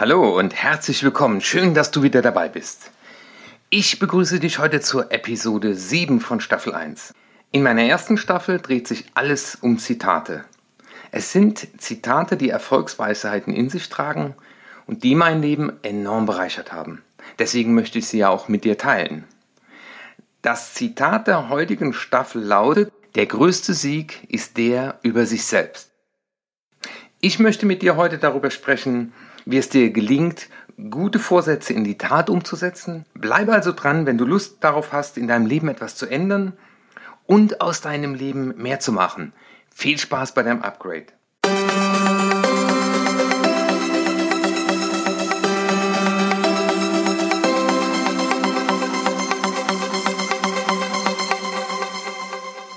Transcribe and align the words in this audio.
Hallo 0.00 0.38
und 0.38 0.54
herzlich 0.54 1.02
willkommen. 1.02 1.40
Schön, 1.40 1.74
dass 1.74 1.90
du 1.90 2.04
wieder 2.04 2.22
dabei 2.22 2.48
bist. 2.48 2.92
Ich 3.68 3.98
begrüße 3.98 4.38
dich 4.38 4.60
heute 4.60 4.80
zur 4.80 5.10
Episode 5.10 5.74
7 5.74 6.20
von 6.20 6.40
Staffel 6.40 6.72
1. 6.72 7.12
In 7.50 7.64
meiner 7.64 7.82
ersten 7.82 8.16
Staffel 8.16 8.60
dreht 8.60 8.86
sich 8.86 9.06
alles 9.14 9.56
um 9.56 9.76
Zitate. 9.76 10.44
Es 11.10 11.32
sind 11.32 11.66
Zitate, 11.82 12.36
die 12.36 12.48
Erfolgsweisheiten 12.48 13.52
in 13.52 13.70
sich 13.70 13.88
tragen 13.88 14.36
und 14.86 15.02
die 15.02 15.16
mein 15.16 15.42
Leben 15.42 15.72
enorm 15.82 16.26
bereichert 16.26 16.72
haben. 16.72 17.02
Deswegen 17.40 17.74
möchte 17.74 17.98
ich 17.98 18.06
sie 18.06 18.18
ja 18.18 18.28
auch 18.28 18.46
mit 18.46 18.62
dir 18.62 18.78
teilen. 18.78 19.24
Das 20.42 20.74
Zitat 20.74 21.26
der 21.26 21.48
heutigen 21.48 21.92
Staffel 21.92 22.40
lautet, 22.40 22.92
der 23.16 23.26
größte 23.26 23.74
Sieg 23.74 24.22
ist 24.28 24.58
der 24.58 25.00
über 25.02 25.26
sich 25.26 25.44
selbst. 25.44 25.90
Ich 27.20 27.40
möchte 27.40 27.66
mit 27.66 27.82
dir 27.82 27.96
heute 27.96 28.18
darüber 28.18 28.52
sprechen, 28.52 29.12
wie 29.48 29.56
es 29.56 29.70
dir 29.70 29.90
gelingt, 29.90 30.50
gute 30.90 31.18
Vorsätze 31.18 31.72
in 31.72 31.82
die 31.82 31.96
Tat 31.96 32.28
umzusetzen. 32.28 33.06
Bleibe 33.14 33.54
also 33.54 33.72
dran, 33.72 34.04
wenn 34.04 34.18
du 34.18 34.26
Lust 34.26 34.58
darauf 34.60 34.92
hast, 34.92 35.16
in 35.16 35.26
deinem 35.26 35.46
Leben 35.46 35.68
etwas 35.68 35.96
zu 35.96 36.04
ändern 36.04 36.52
und 37.24 37.62
aus 37.62 37.80
deinem 37.80 38.14
Leben 38.14 38.54
mehr 38.58 38.78
zu 38.78 38.92
machen. 38.92 39.32
Viel 39.74 39.96
Spaß 39.96 40.34
bei 40.34 40.42
deinem 40.42 40.60
Upgrade. 40.60 41.06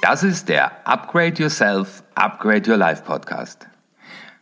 Das 0.01 0.23
ist 0.23 0.47
der 0.47 0.71
Upgrade 0.87 1.33
Yourself, 1.35 2.01
Upgrade 2.15 2.69
Your 2.69 2.77
Life 2.77 3.03
Podcast. 3.03 3.70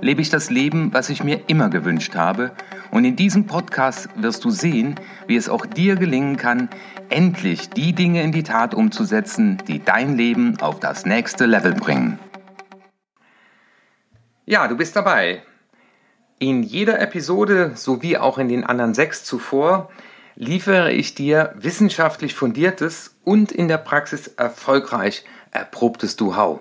lebe 0.00 0.20
ich 0.20 0.30
das 0.30 0.50
Leben, 0.50 0.92
was 0.92 1.08
ich 1.08 1.24
mir 1.24 1.40
immer 1.46 1.70
gewünscht 1.70 2.14
habe 2.14 2.52
und 2.90 3.04
in 3.04 3.16
diesem 3.16 3.46
Podcast 3.46 4.08
wirst 4.16 4.44
du 4.44 4.50
sehen, 4.50 4.94
wie 5.26 5.36
es 5.36 5.48
auch 5.48 5.66
dir 5.66 5.96
gelingen 5.96 6.36
kann, 6.36 6.68
endlich 7.08 7.70
die 7.70 7.92
Dinge 7.92 8.22
in 8.22 8.32
die 8.32 8.42
Tat 8.42 8.74
umzusetzen, 8.74 9.58
die 9.68 9.84
dein 9.84 10.16
Leben 10.16 10.60
auf 10.60 10.80
das 10.80 11.06
nächste 11.06 11.46
Level 11.46 11.74
bringen. 11.74 12.18
Ja, 14.44 14.68
du 14.68 14.76
bist 14.76 14.94
dabei. 14.96 15.42
In 16.38 16.62
jeder 16.62 17.00
Episode 17.00 17.72
sowie 17.74 18.16
auch 18.16 18.38
in 18.38 18.48
den 18.48 18.64
anderen 18.64 18.94
sechs 18.94 19.24
zuvor 19.24 19.90
liefere 20.34 20.92
ich 20.92 21.14
dir 21.14 21.54
wissenschaftlich 21.56 22.34
fundiertes 22.34 23.16
und 23.24 23.50
in 23.50 23.68
der 23.68 23.78
Praxis 23.78 24.28
erfolgreich 24.28 25.24
erprobtes 25.50 26.16
Do-How. 26.16 26.60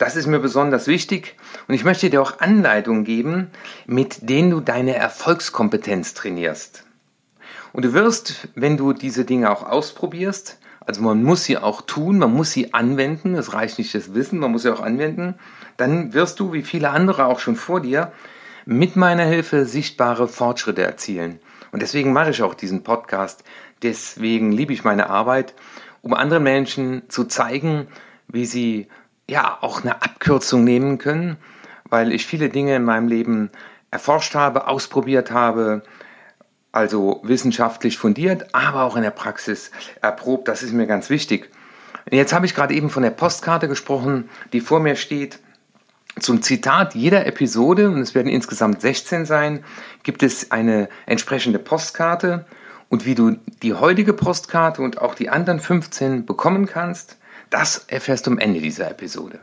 Das 0.00 0.16
ist 0.16 0.26
mir 0.26 0.38
besonders 0.38 0.86
wichtig 0.86 1.36
und 1.68 1.74
ich 1.74 1.84
möchte 1.84 2.08
dir 2.08 2.22
auch 2.22 2.40
Anleitungen 2.40 3.04
geben, 3.04 3.50
mit 3.84 4.30
denen 4.30 4.50
du 4.50 4.60
deine 4.60 4.96
Erfolgskompetenz 4.96 6.14
trainierst. 6.14 6.84
Und 7.74 7.84
du 7.84 7.92
wirst, 7.92 8.48
wenn 8.54 8.78
du 8.78 8.94
diese 8.94 9.26
Dinge 9.26 9.50
auch 9.50 9.62
ausprobierst, 9.62 10.58
also 10.80 11.02
man 11.02 11.22
muss 11.22 11.44
sie 11.44 11.58
auch 11.58 11.82
tun, 11.82 12.16
man 12.16 12.32
muss 12.32 12.50
sie 12.50 12.72
anwenden, 12.72 13.34
es 13.34 13.52
reicht 13.52 13.76
nicht 13.76 13.94
das 13.94 14.14
Wissen, 14.14 14.38
man 14.38 14.52
muss 14.52 14.62
sie 14.62 14.72
auch 14.72 14.80
anwenden, 14.80 15.34
dann 15.76 16.14
wirst 16.14 16.40
du, 16.40 16.54
wie 16.54 16.62
viele 16.62 16.88
andere 16.88 17.26
auch 17.26 17.38
schon 17.38 17.56
vor 17.56 17.82
dir, 17.82 18.10
mit 18.64 18.96
meiner 18.96 19.24
Hilfe 19.24 19.66
sichtbare 19.66 20.28
Fortschritte 20.28 20.82
erzielen. 20.82 21.40
Und 21.72 21.82
deswegen 21.82 22.14
mache 22.14 22.30
ich 22.30 22.42
auch 22.42 22.54
diesen 22.54 22.84
Podcast, 22.84 23.44
deswegen 23.82 24.50
liebe 24.50 24.72
ich 24.72 24.82
meine 24.82 25.10
Arbeit, 25.10 25.52
um 26.00 26.14
anderen 26.14 26.44
Menschen 26.44 27.02
zu 27.10 27.24
zeigen, 27.24 27.86
wie 28.28 28.46
sie 28.46 28.88
ja 29.30 29.58
auch 29.60 29.82
eine 29.82 30.02
Abkürzung 30.02 30.64
nehmen 30.64 30.98
können, 30.98 31.36
weil 31.88 32.12
ich 32.12 32.26
viele 32.26 32.50
Dinge 32.50 32.76
in 32.76 32.84
meinem 32.84 33.08
Leben 33.08 33.50
erforscht 33.90 34.34
habe, 34.34 34.68
ausprobiert 34.68 35.30
habe, 35.30 35.82
also 36.72 37.20
wissenschaftlich 37.24 37.96
fundiert, 37.98 38.54
aber 38.54 38.84
auch 38.84 38.96
in 38.96 39.02
der 39.02 39.10
Praxis 39.10 39.70
erprobt. 40.02 40.48
Das 40.48 40.62
ist 40.62 40.72
mir 40.72 40.86
ganz 40.86 41.10
wichtig. 41.10 41.50
Jetzt 42.10 42.32
habe 42.32 42.46
ich 42.46 42.54
gerade 42.54 42.74
eben 42.74 42.90
von 42.90 43.02
der 43.02 43.10
Postkarte 43.10 43.68
gesprochen, 43.68 44.28
die 44.52 44.60
vor 44.60 44.80
mir 44.80 44.96
steht. 44.96 45.38
Zum 46.18 46.42
Zitat 46.42 46.94
jeder 46.94 47.26
Episode, 47.26 47.88
und 47.88 48.00
es 48.00 48.14
werden 48.14 48.28
insgesamt 48.28 48.80
16 48.80 49.26
sein, 49.26 49.64
gibt 50.02 50.22
es 50.22 50.50
eine 50.50 50.88
entsprechende 51.06 51.58
Postkarte. 51.58 52.46
Und 52.88 53.06
wie 53.06 53.14
du 53.14 53.36
die 53.62 53.74
heutige 53.74 54.12
Postkarte 54.12 54.82
und 54.82 55.00
auch 55.00 55.14
die 55.14 55.30
anderen 55.30 55.60
15 55.60 56.26
bekommen 56.26 56.66
kannst, 56.66 57.19
das 57.50 57.84
erfährst 57.88 58.26
du 58.26 58.30
am 58.30 58.38
Ende 58.38 58.60
dieser 58.60 58.90
Episode. 58.90 59.40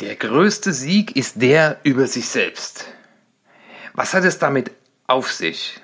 Der 0.00 0.16
größte 0.16 0.72
Sieg 0.72 1.14
ist 1.16 1.40
der 1.40 1.78
über 1.84 2.06
sich 2.06 2.28
selbst. 2.28 2.86
Was 3.94 4.14
hat 4.14 4.24
es 4.24 4.38
damit 4.38 4.72
auf 5.06 5.30
sich? 5.30 5.80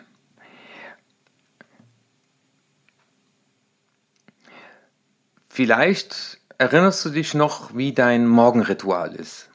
Vielleicht 5.47 6.41
erinnerst 6.56 7.05
du 7.05 7.10
dich 7.10 7.34
noch, 7.34 7.76
wie 7.76 7.93
dein 7.93 8.26
Morgenritual 8.26 9.15
ist. 9.15 9.50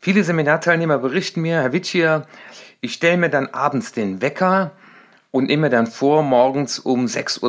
Viele 0.00 0.24
Seminarteilnehmer 0.24 0.98
berichten 0.98 1.40
mir, 1.40 1.62
Herr 1.62 1.72
Witschier, 1.72 2.26
ich 2.80 2.94
stelle 2.94 3.16
mir 3.16 3.30
dann 3.30 3.46
abends 3.48 3.92
den 3.92 4.20
Wecker 4.20 4.72
und 5.30 5.46
nehme 5.46 5.70
dann 5.70 5.86
vor, 5.86 6.22
morgens 6.22 6.78
um 6.78 7.06
6.30 7.06 7.42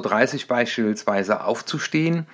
Uhr 0.43 0.47
beispielsweise 0.47 1.43
aufzustehen 1.43 2.27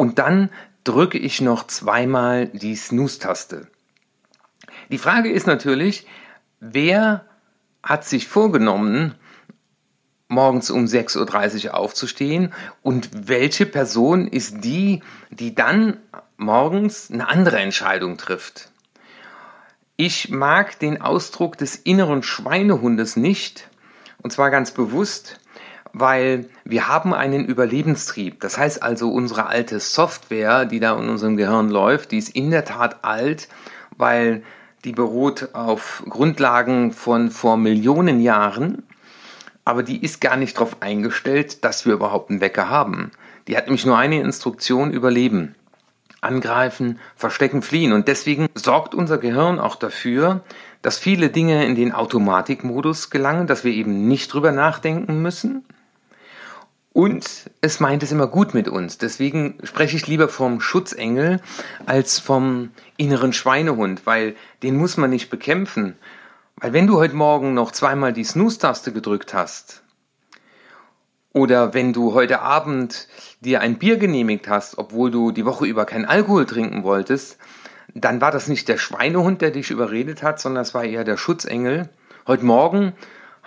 und 0.00 0.18
dann 0.18 0.48
drücke 0.82 1.18
ich 1.18 1.42
noch 1.42 1.66
zweimal 1.66 2.46
die 2.46 2.74
Snooze-Taste. 2.74 3.66
Die 4.90 4.96
Frage 4.96 5.30
ist 5.30 5.46
natürlich, 5.46 6.06
wer 6.58 7.26
hat 7.82 8.06
sich 8.06 8.26
vorgenommen, 8.26 9.14
morgens 10.26 10.70
um 10.70 10.86
6.30 10.86 11.66
Uhr 11.66 11.74
aufzustehen 11.74 12.54
und 12.80 13.10
welche 13.28 13.66
Person 13.66 14.26
ist 14.26 14.64
die, 14.64 15.02
die 15.28 15.54
dann 15.54 15.98
morgens 16.38 17.10
eine 17.10 17.28
andere 17.28 17.58
Entscheidung 17.58 18.16
trifft. 18.16 18.70
Ich 19.96 20.30
mag 20.30 20.78
den 20.78 21.02
Ausdruck 21.02 21.58
des 21.58 21.76
inneren 21.76 22.22
Schweinehundes 22.22 23.16
nicht, 23.16 23.68
und 24.22 24.30
zwar 24.30 24.48
ganz 24.48 24.70
bewusst, 24.70 25.39
weil 25.92 26.46
wir 26.64 26.88
haben 26.88 27.14
einen 27.14 27.44
Überlebenstrieb. 27.44 28.40
Das 28.40 28.58
heißt 28.58 28.82
also, 28.82 29.10
unsere 29.10 29.46
alte 29.46 29.80
Software, 29.80 30.64
die 30.64 30.80
da 30.80 30.98
in 30.98 31.08
unserem 31.08 31.36
Gehirn 31.36 31.68
läuft, 31.68 32.12
die 32.12 32.18
ist 32.18 32.30
in 32.30 32.50
der 32.50 32.64
Tat 32.64 32.98
alt, 33.02 33.48
weil 33.96 34.42
die 34.84 34.92
beruht 34.92 35.54
auf 35.54 36.02
Grundlagen 36.08 36.92
von 36.92 37.30
vor 37.30 37.56
Millionen 37.56 38.20
Jahren, 38.20 38.82
aber 39.64 39.82
die 39.82 40.02
ist 40.02 40.20
gar 40.20 40.36
nicht 40.36 40.56
darauf 40.56 40.80
eingestellt, 40.80 41.64
dass 41.64 41.84
wir 41.84 41.92
überhaupt 41.92 42.30
einen 42.30 42.40
Wecker 42.40 42.70
haben. 42.70 43.10
Die 43.46 43.56
hat 43.56 43.66
nämlich 43.66 43.84
nur 43.84 43.98
eine 43.98 44.20
Instruktion, 44.20 44.92
überleben. 44.92 45.54
Angreifen, 46.22 46.98
verstecken, 47.16 47.62
fliehen. 47.62 47.92
Und 47.92 48.06
deswegen 48.08 48.48
sorgt 48.54 48.94
unser 48.94 49.18
Gehirn 49.18 49.58
auch 49.58 49.76
dafür, 49.76 50.42
dass 50.82 50.98
viele 50.98 51.30
Dinge 51.30 51.64
in 51.64 51.74
den 51.74 51.92
Automatikmodus 51.92 53.10
gelangen, 53.10 53.46
dass 53.46 53.64
wir 53.64 53.72
eben 53.72 54.06
nicht 54.06 54.32
drüber 54.32 54.52
nachdenken 54.52 55.22
müssen, 55.22 55.64
und 56.92 57.50
es 57.60 57.80
meint 57.80 58.02
es 58.02 58.12
immer 58.12 58.26
gut 58.26 58.54
mit 58.54 58.68
uns. 58.68 58.98
Deswegen 58.98 59.58
spreche 59.62 59.96
ich 59.96 60.06
lieber 60.06 60.28
vom 60.28 60.60
Schutzengel 60.60 61.40
als 61.86 62.18
vom 62.18 62.70
inneren 62.96 63.32
Schweinehund, 63.32 64.06
weil 64.06 64.34
den 64.62 64.76
muss 64.76 64.96
man 64.96 65.10
nicht 65.10 65.30
bekämpfen. 65.30 65.96
Weil 66.56 66.72
wenn 66.72 66.86
du 66.86 66.98
heute 66.98 67.14
Morgen 67.14 67.54
noch 67.54 67.72
zweimal 67.72 68.12
die 68.12 68.24
Snooze-Taste 68.24 68.92
gedrückt 68.92 69.34
hast, 69.34 69.82
oder 71.32 71.74
wenn 71.74 71.92
du 71.92 72.12
heute 72.12 72.40
Abend 72.40 73.06
dir 73.40 73.60
ein 73.60 73.78
Bier 73.78 73.98
genehmigt 73.98 74.48
hast, 74.48 74.78
obwohl 74.78 75.12
du 75.12 75.30
die 75.30 75.44
Woche 75.44 75.64
über 75.64 75.84
keinen 75.84 76.04
Alkohol 76.04 76.44
trinken 76.44 76.82
wolltest, 76.82 77.38
dann 77.94 78.20
war 78.20 78.32
das 78.32 78.48
nicht 78.48 78.68
der 78.68 78.78
Schweinehund, 78.78 79.40
der 79.40 79.52
dich 79.52 79.70
überredet 79.70 80.22
hat, 80.22 80.40
sondern 80.40 80.62
es 80.62 80.74
war 80.74 80.84
eher 80.84 81.04
der 81.04 81.16
Schutzengel. 81.16 81.88
Heute 82.26 82.44
Morgen 82.44 82.94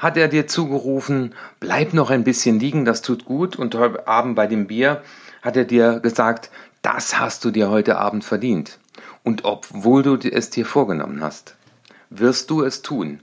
hat 0.04 0.18
er 0.18 0.28
dir 0.28 0.46
zugerufen, 0.48 1.34
bleib 1.60 1.94
noch 1.94 2.10
ein 2.10 2.24
bisschen 2.24 2.60
liegen, 2.60 2.86
das 2.86 3.02
tut 3.02 3.26
gut. 3.26 3.56
Und 3.56 3.74
heute 3.74 4.08
Abend 4.08 4.36
bei 4.36 4.46
dem 4.46 4.68
Bier 4.68 5.02
hat 5.42 5.58
er 5.58 5.66
dir 5.66 6.00
gesagt, 6.02 6.52
das 6.82 7.20
hast 7.20 7.46
du 7.46 7.52
dir 7.52 7.70
heute 7.70 7.98
Abend 7.98 8.24
verdient. 8.24 8.80
Und 9.24 9.46
obwohl 9.46 10.04
du 10.04 10.16
es 10.16 10.50
dir 10.50 10.66
vorgenommen 10.66 11.24
hast, 11.24 11.56
wirst 12.10 12.50
du 12.50 12.64
es 12.64 12.82
tun. 12.82 13.22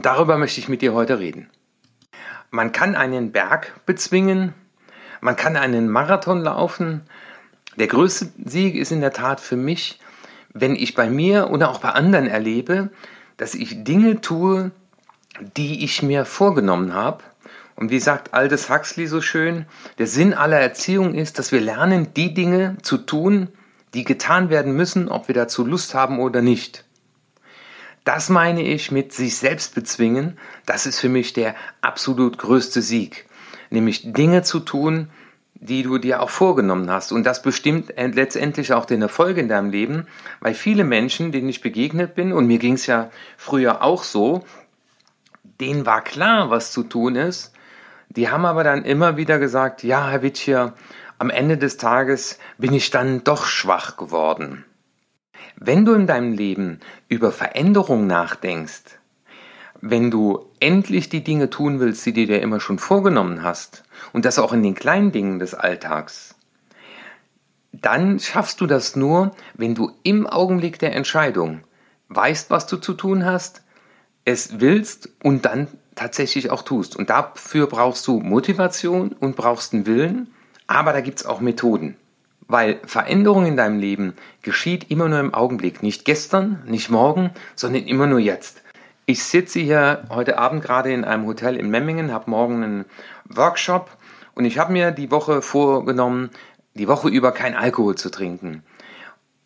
Darüber 0.00 0.38
möchte 0.38 0.58
ich 0.58 0.68
mit 0.68 0.82
dir 0.82 0.94
heute 0.94 1.18
reden. 1.18 1.50
Man 2.50 2.72
kann 2.72 2.96
einen 2.96 3.30
Berg 3.30 3.72
bezwingen, 3.86 4.54
Man 5.20 5.36
kann 5.36 5.56
einen 5.56 5.88
Marathon 5.88 6.42
laufen. 6.42 7.00
Der 7.78 7.86
größte 7.86 8.28
Sieg 8.44 8.74
ist 8.74 8.92
in 8.92 9.00
der 9.00 9.14
Tat 9.14 9.40
für 9.40 9.56
mich, 9.56 9.98
wenn 10.52 10.76
ich 10.76 10.94
bei 10.94 11.08
mir 11.08 11.50
oder 11.50 11.70
auch 11.70 11.78
bei 11.78 11.88
anderen 11.88 12.26
erlebe, 12.26 12.90
dass 13.38 13.54
ich 13.54 13.84
Dinge 13.84 14.20
tue, 14.20 14.70
die 15.56 15.84
ich 15.84 16.02
mir 16.02 16.24
vorgenommen 16.24 16.94
habe. 16.94 17.24
Und 17.76 17.90
wie 17.90 18.00
sagt 18.00 18.34
Aldous 18.34 18.70
Huxley 18.70 19.06
so 19.06 19.20
schön, 19.20 19.66
der 19.98 20.06
Sinn 20.06 20.32
aller 20.32 20.60
Erziehung 20.60 21.14
ist, 21.14 21.38
dass 21.38 21.50
wir 21.50 21.60
lernen, 21.60 22.14
die 22.14 22.32
Dinge 22.32 22.76
zu 22.82 22.98
tun, 22.98 23.48
die 23.94 24.04
getan 24.04 24.48
werden 24.48 24.74
müssen, 24.76 25.08
ob 25.08 25.28
wir 25.28 25.34
dazu 25.34 25.64
Lust 25.64 25.94
haben 25.94 26.20
oder 26.20 26.40
nicht. 26.40 26.84
Das 28.04 28.28
meine 28.28 28.62
ich 28.62 28.90
mit 28.90 29.12
sich 29.12 29.36
selbst 29.36 29.74
bezwingen. 29.74 30.38
Das 30.66 30.86
ist 30.86 31.00
für 31.00 31.08
mich 31.08 31.32
der 31.32 31.54
absolut 31.80 32.38
größte 32.38 32.82
Sieg. 32.82 33.26
Nämlich 33.70 34.12
Dinge 34.12 34.42
zu 34.42 34.60
tun, 34.60 35.08
die 35.54 35.82
du 35.82 35.96
dir 35.96 36.20
auch 36.20 36.28
vorgenommen 36.30 36.90
hast. 36.90 37.12
Und 37.12 37.24
das 37.24 37.40
bestimmt 37.40 37.94
letztendlich 37.96 38.74
auch 38.74 38.84
den 38.84 39.00
Erfolg 39.00 39.38
in 39.38 39.48
deinem 39.48 39.70
Leben, 39.70 40.06
weil 40.40 40.52
viele 40.52 40.84
Menschen, 40.84 41.32
denen 41.32 41.48
ich 41.48 41.62
begegnet 41.62 42.14
bin, 42.14 42.32
und 42.32 42.46
mir 42.46 42.58
ging 42.58 42.74
es 42.74 42.86
ja 42.86 43.10
früher 43.38 43.82
auch 43.82 44.04
so, 44.04 44.44
denen 45.60 45.86
war 45.86 46.02
klar, 46.02 46.50
was 46.50 46.72
zu 46.72 46.82
tun 46.82 47.16
ist. 47.16 47.52
Die 48.08 48.28
haben 48.28 48.44
aber 48.44 48.64
dann 48.64 48.84
immer 48.84 49.16
wieder 49.16 49.38
gesagt, 49.38 49.82
ja, 49.82 50.08
Herr 50.08 50.22
Witschier, 50.22 50.74
am 51.18 51.30
Ende 51.30 51.56
des 51.58 51.76
Tages 51.76 52.38
bin 52.58 52.72
ich 52.72 52.90
dann 52.90 53.24
doch 53.24 53.46
schwach 53.46 53.96
geworden. 53.96 54.64
Wenn 55.56 55.84
du 55.84 55.94
in 55.94 56.06
deinem 56.06 56.32
Leben 56.32 56.80
über 57.08 57.32
Veränderung 57.32 58.06
nachdenkst, 58.06 58.98
wenn 59.80 60.10
du 60.10 60.50
endlich 60.60 61.08
die 61.08 61.22
Dinge 61.22 61.50
tun 61.50 61.78
willst, 61.78 62.04
die 62.06 62.12
du 62.12 62.26
dir 62.26 62.40
immer 62.40 62.60
schon 62.60 62.78
vorgenommen 62.78 63.42
hast, 63.42 63.84
und 64.12 64.24
das 64.24 64.38
auch 64.38 64.52
in 64.52 64.62
den 64.62 64.74
kleinen 64.74 65.12
Dingen 65.12 65.38
des 65.38 65.54
Alltags, 65.54 66.34
dann 67.72 68.18
schaffst 68.20 68.60
du 68.60 68.66
das 68.66 68.96
nur, 68.96 69.32
wenn 69.54 69.74
du 69.74 69.92
im 70.02 70.26
Augenblick 70.26 70.78
der 70.78 70.94
Entscheidung 70.94 71.64
weißt, 72.08 72.50
was 72.50 72.66
du 72.66 72.76
zu 72.76 72.94
tun 72.94 73.24
hast, 73.24 73.63
es 74.24 74.60
willst 74.60 75.10
und 75.22 75.44
dann 75.44 75.68
tatsächlich 75.94 76.50
auch 76.50 76.62
tust. 76.62 76.96
Und 76.96 77.10
dafür 77.10 77.66
brauchst 77.66 78.06
du 78.06 78.20
Motivation 78.20 79.12
und 79.12 79.36
brauchst 79.36 79.72
einen 79.72 79.86
Willen, 79.86 80.28
aber 80.66 80.92
da 80.92 81.00
gibt 81.00 81.20
es 81.20 81.26
auch 81.26 81.40
Methoden. 81.40 81.96
Weil 82.46 82.80
Veränderung 82.84 83.46
in 83.46 83.56
deinem 83.56 83.78
Leben 83.78 84.14
geschieht 84.42 84.90
immer 84.90 85.08
nur 85.08 85.20
im 85.20 85.32
Augenblick. 85.32 85.82
Nicht 85.82 86.04
gestern, 86.04 86.62
nicht 86.66 86.90
morgen, 86.90 87.30
sondern 87.54 87.84
immer 87.84 88.06
nur 88.06 88.18
jetzt. 88.18 88.62
Ich 89.06 89.24
sitze 89.24 89.60
hier 89.60 90.04
heute 90.08 90.38
Abend 90.38 90.62
gerade 90.62 90.92
in 90.92 91.04
einem 91.04 91.26
Hotel 91.26 91.56
in 91.56 91.70
Memmingen, 91.70 92.12
habe 92.12 92.30
morgen 92.30 92.62
einen 92.62 92.84
Workshop 93.28 93.90
und 94.34 94.44
ich 94.44 94.58
habe 94.58 94.72
mir 94.72 94.90
die 94.90 95.10
Woche 95.10 95.42
vorgenommen, 95.42 96.30
die 96.74 96.88
Woche 96.88 97.08
über 97.08 97.32
kein 97.32 97.54
Alkohol 97.54 97.96
zu 97.96 98.10
trinken. 98.10 98.62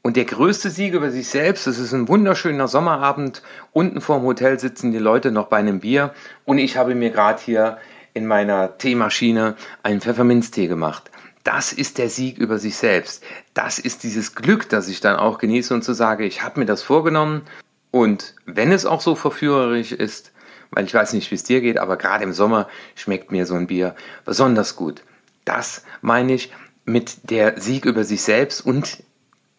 Und 0.02 0.16
der 0.16 0.24
größte 0.24 0.70
Sieg 0.70 0.94
über 0.94 1.10
sich 1.10 1.28
selbst, 1.28 1.66
es 1.66 1.78
ist 1.78 1.92
ein 1.92 2.08
wunderschöner 2.08 2.68
Sommerabend, 2.68 3.42
unten 3.72 4.00
vorm 4.00 4.22
Hotel 4.22 4.58
sitzen 4.58 4.92
die 4.92 4.98
Leute 4.98 5.30
noch 5.30 5.48
bei 5.48 5.56
einem 5.58 5.80
Bier 5.80 6.14
und 6.44 6.58
ich 6.58 6.76
habe 6.76 6.94
mir 6.94 7.10
gerade 7.10 7.42
hier 7.42 7.78
in 8.14 8.26
meiner 8.26 8.78
Teemaschine 8.78 9.56
einen 9.82 10.00
Pfefferminztee 10.00 10.66
gemacht. 10.66 11.10
Das 11.44 11.72
ist 11.72 11.98
der 11.98 12.10
Sieg 12.10 12.38
über 12.38 12.58
sich 12.58 12.76
selbst. 12.76 13.24
Das 13.54 13.78
ist 13.78 14.02
dieses 14.02 14.34
Glück, 14.34 14.68
das 14.68 14.88
ich 14.88 15.00
dann 15.00 15.16
auch 15.16 15.38
genieße 15.38 15.74
und 15.74 15.82
zu 15.82 15.94
sagen, 15.94 16.22
ich 16.24 16.42
habe 16.42 16.60
mir 16.60 16.66
das 16.66 16.82
vorgenommen 16.82 17.42
und 17.90 18.34
wenn 18.46 18.72
es 18.72 18.86
auch 18.86 19.00
so 19.00 19.14
verführerisch 19.14 19.92
ist, 19.92 20.32
weil 20.70 20.84
ich 20.84 20.94
weiß 20.94 21.12
nicht, 21.12 21.30
wie 21.30 21.34
es 21.34 21.44
dir 21.44 21.60
geht, 21.60 21.78
aber 21.78 21.96
gerade 21.96 22.24
im 22.24 22.32
Sommer 22.32 22.68
schmeckt 22.94 23.32
mir 23.32 23.46
so 23.46 23.54
ein 23.54 23.66
Bier 23.66 23.94
besonders 24.24 24.76
gut. 24.76 25.02
Das 25.44 25.84
meine 26.02 26.34
ich 26.34 26.52
mit 26.84 27.30
der 27.30 27.60
Sieg 27.60 27.84
über 27.84 28.04
sich 28.04 28.22
selbst 28.22 28.64
und 28.64 29.02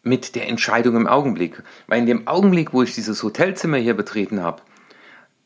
mit 0.03 0.35
der 0.35 0.47
Entscheidung 0.47 0.95
im 0.95 1.07
Augenblick. 1.07 1.61
Weil 1.87 1.99
in 1.99 2.05
dem 2.05 2.27
Augenblick, 2.27 2.73
wo 2.73 2.83
ich 2.83 2.95
dieses 2.95 3.21
Hotelzimmer 3.23 3.77
hier 3.77 3.95
betreten 3.95 4.41
habe, 4.41 4.61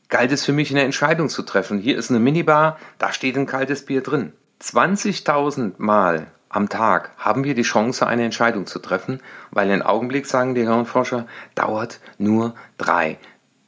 galt 0.09 0.31
es 0.31 0.45
für 0.45 0.53
mich 0.53 0.71
eine 0.71 0.83
Entscheidung 0.83 1.29
zu 1.29 1.43
treffen. 1.43 1.79
Hier 1.79 1.97
ist 1.97 2.09
eine 2.09 2.19
Minibar, 2.19 2.77
da 2.99 3.11
steht 3.11 3.37
ein 3.37 3.47
kaltes 3.47 3.85
Bier 3.85 4.01
drin. 4.01 4.33
20.000 4.61 5.73
Mal 5.77 6.27
am 6.49 6.69
Tag 6.69 7.11
haben 7.17 7.43
wir 7.43 7.55
die 7.55 7.63
Chance, 7.63 8.05
eine 8.05 8.23
Entscheidung 8.23 8.67
zu 8.67 8.79
treffen, 8.79 9.21
weil 9.49 9.71
ein 9.71 9.81
Augenblick, 9.81 10.27
sagen 10.27 10.53
die 10.53 10.61
Hirnforscher, 10.61 11.25
dauert 11.55 11.99
nur 12.19 12.53
drei 12.77 13.17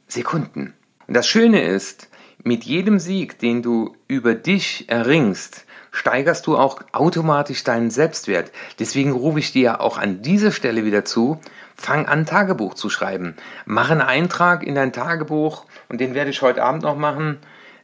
Sekunden. 0.08 0.76
Und 1.08 1.16
das 1.16 1.28
Schöne 1.28 1.64
ist, 1.64 2.10
mit 2.46 2.64
jedem 2.64 3.00
Sieg, 3.00 3.40
den 3.40 3.64
du 3.64 3.96
über 4.08 4.36
dich 4.36 4.86
erringst, 4.88 5.66
steigerst 5.92 6.46
du 6.46 6.56
auch 6.58 6.82
automatisch 6.92 7.64
deinen 7.64 7.90
Selbstwert. 7.90 8.52
Deswegen 8.78 9.14
rufe 9.14 9.40
ich 9.40 9.52
dir 9.52 9.82
auch 9.82 9.98
an 9.98 10.22
dieser 10.22 10.52
Stelle 10.52 10.86
wieder 10.86 11.04
zu, 11.06 11.42
fang 11.76 12.06
an, 12.06 12.28
Tagebuch 12.28 12.76
zu 12.76 12.92
schreiben. 12.92 13.36
Mach 13.66 13.90
einen 13.90 14.02
Eintrag 14.02 14.62
in 14.62 14.76
dein 14.76 14.94
Tagebuch 14.94 15.66
und 15.90 16.00
den 16.00 16.14
werde 16.14 16.30
ich 16.30 16.44
heute 16.44 16.64
Abend 16.64 16.84
noch 16.84 16.96
machen. 16.96 17.40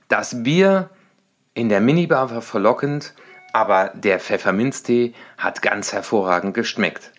Das 0.09 0.43
Bier 0.43 0.91
in 1.55 1.67
der 1.67 1.81
Minibar 1.81 2.29
war 2.29 2.43
verlockend, 2.43 3.15
aber 3.53 3.91
der 3.95 4.19
Pfefferminztee 4.19 5.15
hat 5.39 5.63
ganz 5.63 5.91
hervorragend 5.91 6.53
geschmeckt. 6.53 7.11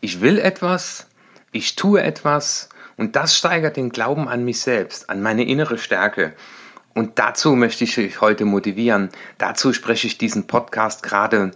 Ich 0.00 0.20
will 0.20 0.40
etwas, 0.40 1.06
ich 1.52 1.76
tue 1.76 2.02
etwas 2.02 2.68
und 2.96 3.14
das 3.14 3.36
steigert 3.36 3.76
den 3.76 3.90
Glauben 3.90 4.28
an 4.28 4.44
mich 4.44 4.60
selbst, 4.60 5.08
an 5.08 5.22
meine 5.22 5.44
innere 5.44 5.78
Stärke. 5.78 6.32
Und 6.94 7.18
dazu 7.18 7.54
möchte 7.54 7.84
ich 7.84 7.98
euch 7.98 8.20
heute 8.20 8.44
motivieren. 8.44 9.10
Dazu 9.38 9.72
spreche 9.72 10.06
ich 10.06 10.18
diesen 10.18 10.46
Podcast 10.46 11.02
gerade 11.02 11.52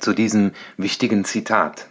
zu 0.00 0.12
diesem 0.12 0.52
wichtigen 0.76 1.24
Zitat. 1.24 1.88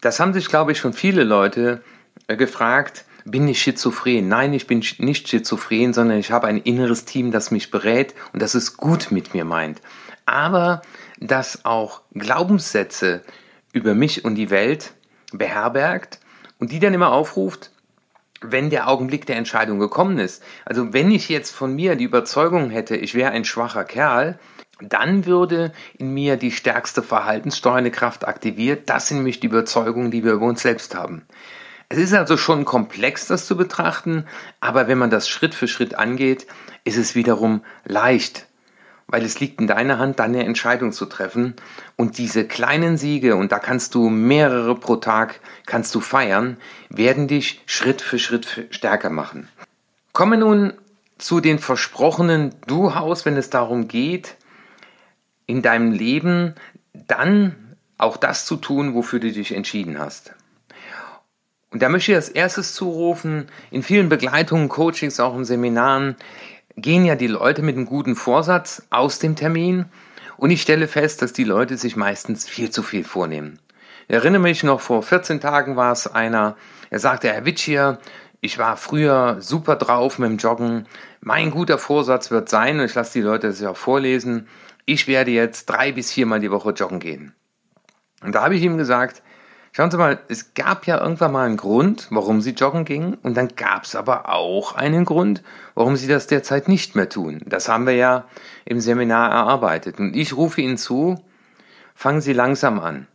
Das 0.00 0.20
haben 0.20 0.32
sich, 0.32 0.48
glaube 0.48 0.72
ich, 0.72 0.78
schon 0.78 0.92
viele 0.92 1.24
Leute 1.24 1.82
äh, 2.28 2.36
gefragt. 2.36 3.04
Bin 3.24 3.46
ich 3.46 3.62
schizophren? 3.62 4.28
Nein, 4.28 4.52
ich 4.52 4.66
bin 4.66 4.84
nicht 4.98 5.28
schizophren, 5.28 5.92
sondern 5.92 6.18
ich 6.18 6.32
habe 6.32 6.48
ein 6.48 6.58
inneres 6.58 7.04
Team, 7.04 7.30
das 7.30 7.50
mich 7.50 7.70
berät 7.70 8.14
und 8.32 8.42
das 8.42 8.54
es 8.54 8.76
gut 8.76 9.10
mit 9.10 9.32
mir 9.32 9.44
meint. 9.44 9.80
Aber 10.26 10.82
das 11.20 11.64
auch 11.64 12.02
Glaubenssätze 12.14 13.22
über 13.72 13.94
mich 13.94 14.24
und 14.24 14.34
die 14.34 14.50
Welt 14.50 14.92
beherbergt 15.32 16.18
und 16.58 16.72
die 16.72 16.80
dann 16.80 16.94
immer 16.94 17.12
aufruft, 17.12 17.70
wenn 18.42 18.70
der 18.70 18.88
Augenblick 18.88 19.26
der 19.26 19.36
Entscheidung 19.36 19.78
gekommen 19.78 20.18
ist. 20.18 20.42
Also 20.64 20.92
wenn 20.92 21.10
ich 21.10 21.28
jetzt 21.28 21.50
von 21.50 21.74
mir 21.74 21.96
die 21.96 22.04
Überzeugung 22.04 22.70
hätte, 22.70 22.96
ich 22.96 23.14
wäre 23.14 23.30
ein 23.30 23.44
schwacher 23.44 23.84
Kerl, 23.84 24.38
dann 24.80 25.26
würde 25.26 25.72
in 25.98 26.12
mir 26.12 26.36
die 26.36 26.50
stärkste 26.50 27.02
verhaltenssteuernde 27.02 27.90
Kraft 27.90 28.26
aktiviert. 28.26 28.88
Das 28.88 29.08
sind 29.08 29.18
nämlich 29.18 29.40
die 29.40 29.46
Überzeugungen, 29.46 30.10
die 30.10 30.24
wir 30.24 30.32
über 30.32 30.46
uns 30.46 30.62
selbst 30.62 30.94
haben. 30.94 31.22
Es 31.88 31.98
ist 31.98 32.14
also 32.14 32.36
schon 32.36 32.64
komplex, 32.64 33.26
das 33.26 33.46
zu 33.46 33.56
betrachten, 33.56 34.24
aber 34.60 34.88
wenn 34.88 34.98
man 34.98 35.10
das 35.10 35.28
Schritt 35.28 35.54
für 35.54 35.68
Schritt 35.68 35.94
angeht, 35.94 36.46
ist 36.84 36.96
es 36.96 37.14
wiederum 37.14 37.62
leicht, 37.84 38.46
weil 39.06 39.24
es 39.24 39.40
liegt 39.40 39.60
in 39.60 39.66
deiner 39.66 39.98
Hand, 39.98 40.18
deine 40.18 40.44
Entscheidung 40.44 40.92
zu 40.92 41.06
treffen 41.06 41.54
und 41.96 42.18
diese 42.18 42.46
kleinen 42.46 42.96
Siege, 42.96 43.36
und 43.36 43.52
da 43.52 43.58
kannst 43.58 43.94
du 43.94 44.08
mehrere 44.08 44.74
pro 44.74 44.96
Tag, 44.96 45.40
kannst 45.66 45.94
du 45.94 46.00
feiern, 46.00 46.56
werden 46.88 47.28
dich 47.28 47.62
Schritt 47.66 48.02
für 48.02 48.18
Schritt 48.18 48.68
stärker 48.70 49.10
machen. 49.10 49.48
Komme 50.12 50.36
nun 50.36 50.72
zu 51.18 51.40
den 51.40 51.58
versprochenen 51.58 52.54
Du-Haus, 52.66 53.24
wenn 53.24 53.36
es 53.36 53.50
darum 53.50 53.88
geht, 53.88 54.36
in 55.46 55.62
deinem 55.62 55.92
Leben 55.92 56.54
dann 56.92 57.76
auch 57.98 58.16
das 58.16 58.46
zu 58.46 58.56
tun, 58.56 58.94
wofür 58.94 59.20
du 59.20 59.30
dich 59.30 59.54
entschieden 59.54 59.98
hast. 59.98 60.34
Und 61.70 61.82
da 61.82 61.88
möchte 61.88 62.12
ich 62.12 62.16
als 62.16 62.28
erstes 62.28 62.74
zurufen, 62.74 63.48
in 63.70 63.82
vielen 63.82 64.08
Begleitungen, 64.08 64.68
Coachings, 64.68 65.20
auch 65.20 65.34
in 65.36 65.44
Seminaren, 65.44 66.16
gehen 66.76 67.04
ja 67.04 67.14
die 67.14 67.26
Leute 67.26 67.62
mit 67.62 67.76
einem 67.76 67.86
guten 67.86 68.16
Vorsatz 68.16 68.86
aus 68.90 69.18
dem 69.18 69.36
Termin 69.36 69.86
und 70.36 70.50
ich 70.50 70.62
stelle 70.62 70.88
fest, 70.88 71.22
dass 71.22 71.32
die 71.32 71.44
Leute 71.44 71.76
sich 71.76 71.96
meistens 71.96 72.48
viel 72.48 72.70
zu 72.70 72.82
viel 72.82 73.04
vornehmen. 73.04 73.58
Ich 74.08 74.14
erinnere 74.14 74.42
mich 74.42 74.62
noch, 74.62 74.80
vor 74.80 75.02
14 75.02 75.40
Tagen 75.40 75.76
war 75.76 75.92
es 75.92 76.06
einer, 76.06 76.56
er 76.90 76.98
sagte, 76.98 77.28
Herr 77.28 77.44
Witschier, 77.44 77.98
ich 78.40 78.58
war 78.58 78.76
früher 78.76 79.36
super 79.40 79.76
drauf 79.76 80.18
mit 80.18 80.28
dem 80.28 80.36
Joggen. 80.38 80.86
Mein 81.20 81.52
guter 81.52 81.78
Vorsatz 81.78 82.32
wird 82.32 82.48
sein, 82.48 82.80
und 82.80 82.86
ich 82.86 82.94
lasse 82.94 83.12
die 83.12 83.24
Leute 83.24 83.46
das 83.46 83.60
ja 83.60 83.70
auch 83.70 83.76
vorlesen, 83.76 84.48
ich 84.84 85.06
werde 85.06 85.30
jetzt 85.30 85.66
drei 85.66 85.92
bis 85.92 86.12
viermal 86.12 86.40
die 86.40 86.50
Woche 86.50 86.70
joggen 86.70 86.98
gehen. 86.98 87.34
Und 88.22 88.34
da 88.34 88.42
habe 88.42 88.56
ich 88.56 88.62
ihm 88.62 88.76
gesagt, 88.76 89.22
Schauen 89.74 89.90
Sie 89.90 89.96
mal, 89.96 90.20
es 90.28 90.52
gab 90.52 90.86
ja 90.86 91.00
irgendwann 91.00 91.32
mal 91.32 91.46
einen 91.46 91.56
Grund, 91.56 92.08
warum 92.10 92.42
Sie 92.42 92.50
joggen 92.50 92.84
gingen, 92.84 93.14
und 93.14 93.38
dann 93.38 93.48
gab 93.56 93.84
es 93.84 93.96
aber 93.96 94.28
auch 94.28 94.74
einen 94.74 95.06
Grund, 95.06 95.42
warum 95.74 95.96
Sie 95.96 96.08
das 96.08 96.26
derzeit 96.26 96.68
nicht 96.68 96.94
mehr 96.94 97.08
tun. 97.08 97.40
Das 97.46 97.70
haben 97.70 97.86
wir 97.86 97.94
ja 97.94 98.26
im 98.66 98.80
Seminar 98.80 99.30
erarbeitet. 99.30 99.98
Und 99.98 100.14
ich 100.14 100.36
rufe 100.36 100.60
Ihnen 100.60 100.76
zu, 100.76 101.24
fangen 101.94 102.20
Sie 102.20 102.34
langsam 102.34 102.80
an. 102.80 103.06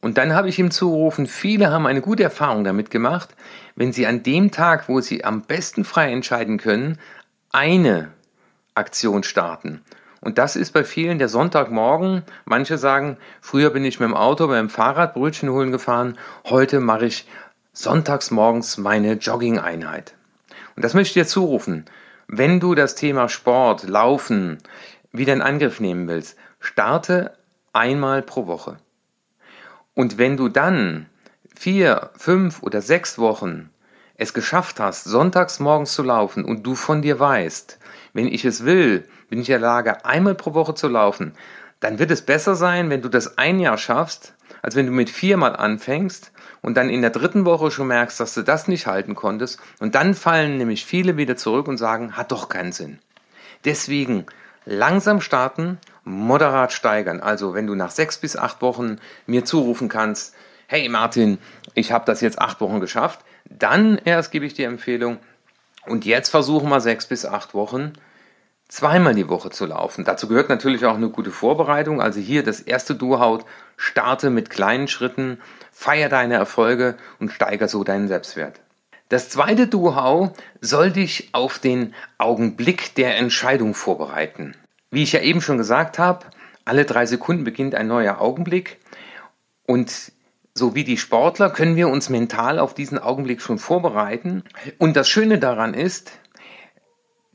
Und 0.00 0.18
dann 0.18 0.34
habe 0.34 0.48
ich 0.48 0.58
ihm 0.58 0.70
zugerufen, 0.70 1.26
viele 1.26 1.70
haben 1.70 1.86
eine 1.86 2.00
gute 2.00 2.22
Erfahrung 2.22 2.64
damit 2.64 2.90
gemacht, 2.90 3.34
wenn 3.74 3.92
sie 3.92 4.06
an 4.06 4.22
dem 4.22 4.50
Tag, 4.50 4.88
wo 4.88 5.02
sie 5.02 5.24
am 5.24 5.42
besten 5.42 5.84
frei 5.84 6.10
entscheiden 6.10 6.56
können, 6.56 6.98
eine 7.52 8.10
Aktion 8.74 9.24
starten 9.24 9.82
Und 10.20 10.38
das 10.38 10.54
ist 10.54 10.72
bei 10.72 10.84
vielen 10.84 11.18
der 11.18 11.28
Sonntagmorgen. 11.28 12.22
Manche 12.44 12.76
sagen, 12.76 13.16
früher 13.40 13.70
bin 13.70 13.84
ich 13.84 14.00
mit 14.00 14.08
dem 14.08 14.16
Auto, 14.16 14.46
mit 14.46 14.58
dem 14.58 14.68
Fahrrad 14.68 15.14
Brötchen 15.14 15.50
holen 15.50 15.72
gefahren. 15.72 16.18
Heute 16.44 16.80
mache 16.80 17.06
ich 17.06 17.26
sonntags 17.72 18.30
morgens 18.30 18.76
meine 18.76 19.14
Jogging-Einheit. 19.14 20.14
Und 20.76 20.84
das 20.84 20.94
möchte 20.94 21.18
ich 21.18 21.24
dir 21.24 21.28
zurufen. 21.28 21.86
Wenn 22.26 22.60
du 22.60 22.74
das 22.74 22.94
Thema 22.94 23.28
Sport, 23.28 23.88
Laufen 23.88 24.58
wieder 25.10 25.32
in 25.32 25.42
Angriff 25.42 25.80
nehmen 25.80 26.06
willst, 26.06 26.36
starte 26.60 27.32
einmal 27.72 28.22
pro 28.22 28.46
Woche. 28.46 28.76
Und 29.94 30.18
wenn 30.18 30.36
du 30.36 30.48
dann 30.48 31.06
vier, 31.56 32.10
fünf 32.16 32.62
oder 32.62 32.82
sechs 32.82 33.18
Wochen 33.18 33.70
es 34.14 34.34
geschafft 34.34 34.80
hast, 34.80 35.04
sonntags 35.04 35.60
morgens 35.60 35.94
zu 35.94 36.02
laufen 36.02 36.44
und 36.44 36.62
du 36.62 36.74
von 36.74 37.02
dir 37.02 37.18
weißt, 37.18 37.78
wenn 38.12 38.26
ich 38.26 38.44
es 38.44 38.64
will, 38.64 39.06
bin 39.30 39.40
ich 39.40 39.48
in 39.48 39.54
der 39.54 39.60
Lage, 39.60 40.04
einmal 40.04 40.34
pro 40.34 40.52
Woche 40.52 40.74
zu 40.74 40.88
laufen, 40.88 41.32
dann 41.80 41.98
wird 41.98 42.10
es 42.10 42.22
besser 42.22 42.54
sein, 42.54 42.90
wenn 42.90 43.00
du 43.00 43.08
das 43.08 43.38
ein 43.38 43.58
Jahr 43.58 43.78
schaffst, 43.78 44.34
als 44.60 44.76
wenn 44.76 44.86
du 44.86 44.92
mit 44.92 45.08
viermal 45.08 45.56
anfängst 45.56 46.32
und 46.60 46.76
dann 46.76 46.90
in 46.90 47.00
der 47.00 47.10
dritten 47.10 47.46
Woche 47.46 47.70
schon 47.70 47.86
merkst, 47.86 48.20
dass 48.20 48.34
du 48.34 48.42
das 48.42 48.68
nicht 48.68 48.86
halten 48.86 49.14
konntest. 49.14 49.58
Und 49.78 49.94
dann 49.94 50.14
fallen 50.14 50.58
nämlich 50.58 50.84
viele 50.84 51.16
wieder 51.16 51.36
zurück 51.36 51.68
und 51.68 51.78
sagen, 51.78 52.16
hat 52.16 52.32
doch 52.32 52.50
keinen 52.50 52.72
Sinn. 52.72 52.98
Deswegen 53.64 54.26
langsam 54.66 55.22
starten, 55.22 55.78
moderat 56.04 56.72
steigern. 56.72 57.20
Also 57.20 57.54
wenn 57.54 57.66
du 57.66 57.74
nach 57.74 57.90
sechs 57.90 58.18
bis 58.18 58.36
acht 58.36 58.60
Wochen 58.60 58.96
mir 59.26 59.46
zurufen 59.46 59.88
kannst, 59.88 60.34
hey 60.66 60.88
Martin, 60.88 61.38
ich 61.74 61.92
habe 61.92 62.04
das 62.04 62.20
jetzt 62.20 62.38
acht 62.38 62.60
Wochen 62.60 62.80
geschafft, 62.80 63.20
dann 63.48 63.98
erst 64.04 64.30
gebe 64.32 64.44
ich 64.44 64.54
dir 64.54 64.68
Empfehlung. 64.68 65.18
Und 65.86 66.04
jetzt 66.04 66.28
versuchen 66.28 66.68
wir 66.68 66.80
sechs 66.80 67.06
bis 67.06 67.24
acht 67.24 67.54
Wochen 67.54 67.94
zweimal 68.70 69.14
die 69.14 69.28
Woche 69.28 69.50
zu 69.50 69.66
laufen. 69.66 70.04
Dazu 70.04 70.28
gehört 70.28 70.48
natürlich 70.48 70.86
auch 70.86 70.94
eine 70.94 71.10
gute 71.10 71.30
Vorbereitung. 71.30 72.00
Also 72.00 72.20
hier 72.20 72.42
das 72.42 72.60
erste 72.60 72.94
Durchhaut, 72.94 73.44
starte 73.76 74.30
mit 74.30 74.48
kleinen 74.48 74.88
Schritten, 74.88 75.38
feier 75.72 76.08
deine 76.08 76.34
Erfolge 76.34 76.96
und 77.18 77.32
steiger 77.32 77.68
so 77.68 77.84
deinen 77.84 78.08
Selbstwert. 78.08 78.60
Das 79.08 79.28
zweite 79.28 79.66
Duhau 79.66 80.32
soll 80.60 80.92
dich 80.92 81.30
auf 81.32 81.58
den 81.58 81.94
Augenblick 82.16 82.94
der 82.94 83.16
Entscheidung 83.16 83.74
vorbereiten. 83.74 84.54
Wie 84.92 85.02
ich 85.02 85.12
ja 85.12 85.20
eben 85.20 85.40
schon 85.40 85.58
gesagt 85.58 85.98
habe, 85.98 86.26
alle 86.64 86.84
drei 86.84 87.06
Sekunden 87.06 87.42
beginnt 87.42 87.74
ein 87.74 87.88
neuer 87.88 88.20
Augenblick 88.20 88.78
und 89.66 90.12
so 90.54 90.74
wie 90.74 90.84
die 90.84 90.96
Sportler 90.96 91.50
können 91.50 91.76
wir 91.76 91.88
uns 91.88 92.08
mental 92.08 92.58
auf 92.58 92.74
diesen 92.74 92.98
Augenblick 92.98 93.40
schon 93.40 93.58
vorbereiten. 93.58 94.44
Und 94.78 94.96
das 94.96 95.08
Schöne 95.08 95.38
daran 95.38 95.74
ist, 95.74 96.12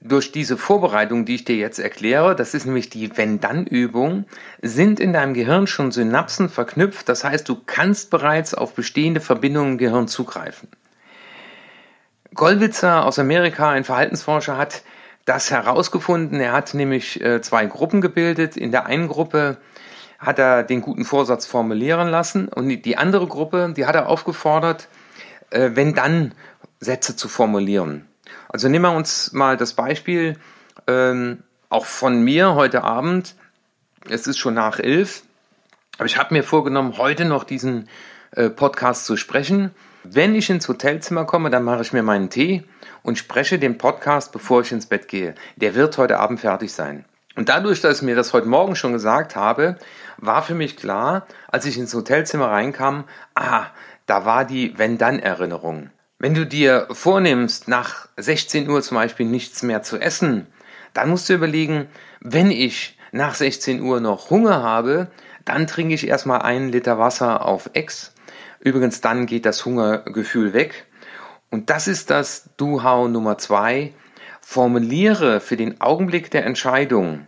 durch 0.07 0.31
diese 0.31 0.57
Vorbereitung, 0.57 1.25
die 1.25 1.35
ich 1.35 1.45
dir 1.45 1.55
jetzt 1.55 1.79
erkläre, 1.79 2.35
das 2.35 2.53
ist 2.53 2.65
nämlich 2.65 2.89
die 2.89 3.17
Wenn-Dann-Übung, 3.17 4.25
sind 4.61 4.99
in 4.99 5.13
deinem 5.13 5.33
Gehirn 5.33 5.65
schon 5.65 5.91
Synapsen 5.91 6.47
verknüpft. 6.47 7.09
Das 7.09 7.23
heißt, 7.23 7.49
du 7.49 7.59
kannst 7.65 8.11
bereits 8.11 8.53
auf 8.53 8.75
bestehende 8.75 9.19
Verbindungen 9.19 9.73
im 9.73 9.77
Gehirn 9.79 10.07
zugreifen. 10.07 10.69
Gollwitzer 12.35 13.05
aus 13.05 13.17
Amerika, 13.17 13.71
ein 13.71 13.83
Verhaltensforscher, 13.83 14.57
hat 14.57 14.83
das 15.25 15.49
herausgefunden. 15.49 16.39
Er 16.39 16.51
hat 16.51 16.75
nämlich 16.75 17.21
äh, 17.21 17.41
zwei 17.41 17.65
Gruppen 17.65 18.01
gebildet. 18.01 18.57
In 18.57 18.71
der 18.71 18.85
einen 18.85 19.07
Gruppe 19.07 19.57
hat 20.19 20.37
er 20.37 20.63
den 20.63 20.81
guten 20.81 21.03
Vorsatz 21.03 21.47
formulieren 21.47 22.09
lassen 22.09 22.47
und 22.47 22.67
die 22.67 22.97
andere 22.97 23.25
Gruppe, 23.25 23.73
die 23.75 23.85
hat 23.87 23.95
er 23.95 24.07
aufgefordert, 24.07 24.87
äh, 25.49 25.71
wenn 25.73 25.95
dann 25.95 26.33
Sätze 26.79 27.15
zu 27.15 27.27
formulieren. 27.27 28.05
Also 28.55 28.69
nehmen 28.69 28.85
wir 28.85 28.95
uns 28.95 29.33
mal 29.33 29.57
das 29.57 29.73
Beispiel 29.73 30.37
ähm, 30.87 31.43
auch 31.67 31.85
von 31.85 32.21
mir 32.21 32.55
heute 32.55 32.85
Abend. 32.85 33.35
Es 34.07 34.27
ist 34.27 34.37
schon 34.37 34.53
nach 34.53 34.79
elf, 34.79 35.23
aber 35.97 36.05
ich 36.05 36.17
habe 36.17 36.33
mir 36.33 36.41
vorgenommen, 36.41 36.97
heute 36.97 37.25
noch 37.25 37.43
diesen 37.43 37.89
äh, 38.31 38.49
Podcast 38.49 39.03
zu 39.03 39.17
sprechen. 39.17 39.71
Wenn 40.05 40.35
ich 40.35 40.49
ins 40.49 40.69
Hotelzimmer 40.69 41.25
komme, 41.25 41.49
dann 41.49 41.65
mache 41.65 41.81
ich 41.81 41.91
mir 41.91 42.01
meinen 42.01 42.29
Tee 42.29 42.63
und 43.03 43.17
spreche 43.17 43.59
den 43.59 43.77
Podcast, 43.77 44.31
bevor 44.31 44.61
ich 44.61 44.71
ins 44.71 44.85
Bett 44.85 45.09
gehe. 45.09 45.35
Der 45.57 45.75
wird 45.75 45.97
heute 45.97 46.17
Abend 46.19 46.39
fertig 46.39 46.71
sein. 46.71 47.03
Und 47.35 47.49
dadurch, 47.49 47.81
dass 47.81 47.97
ich 47.97 48.03
mir 48.03 48.15
das 48.15 48.31
heute 48.31 48.47
Morgen 48.47 48.77
schon 48.77 48.93
gesagt 48.93 49.35
habe, 49.35 49.75
war 50.15 50.43
für 50.43 50.55
mich 50.55 50.77
klar, 50.77 51.27
als 51.49 51.65
ich 51.65 51.77
ins 51.77 51.93
Hotelzimmer 51.93 52.51
reinkam, 52.51 53.03
ah, 53.33 53.65
da 54.05 54.23
war 54.23 54.45
die 54.45 54.77
Wenn-Dann-Erinnerung. 54.77 55.89
Wenn 56.25 56.33
du 56.33 56.47
dir 56.47 56.87
vornimmst, 56.89 57.67
nach 57.67 58.07
16 58.17 58.67
Uhr 58.67 58.81
zum 58.81 58.95
Beispiel 58.95 59.27
nichts 59.27 59.61
mehr 59.61 59.83
zu 59.83 59.99
essen, 59.99 60.47
dann 60.95 61.11
musst 61.11 61.29
du 61.29 61.35
überlegen, 61.35 61.85
wenn 62.19 62.49
ich 62.49 62.97
nach 63.11 63.35
16 63.35 63.79
Uhr 63.79 63.99
noch 63.99 64.31
Hunger 64.31 64.63
habe, 64.63 65.11
dann 65.45 65.67
trinke 65.67 65.93
ich 65.93 66.07
erstmal 66.07 66.41
einen 66.41 66.71
Liter 66.71 66.97
Wasser 66.97 67.45
auf 67.45 67.69
Ex. 67.73 68.15
Übrigens, 68.59 69.01
dann 69.01 69.27
geht 69.27 69.45
das 69.45 69.65
Hungergefühl 69.65 70.53
weg. 70.53 70.87
Und 71.51 71.69
das 71.69 71.87
ist 71.87 72.09
das 72.09 72.49
Do-How 72.57 73.07
Nummer 73.07 73.37
zwei. 73.37 73.93
Formuliere 74.41 75.39
für 75.39 75.57
den 75.57 75.79
Augenblick 75.79 76.31
der 76.31 76.43
Entscheidung, 76.47 77.27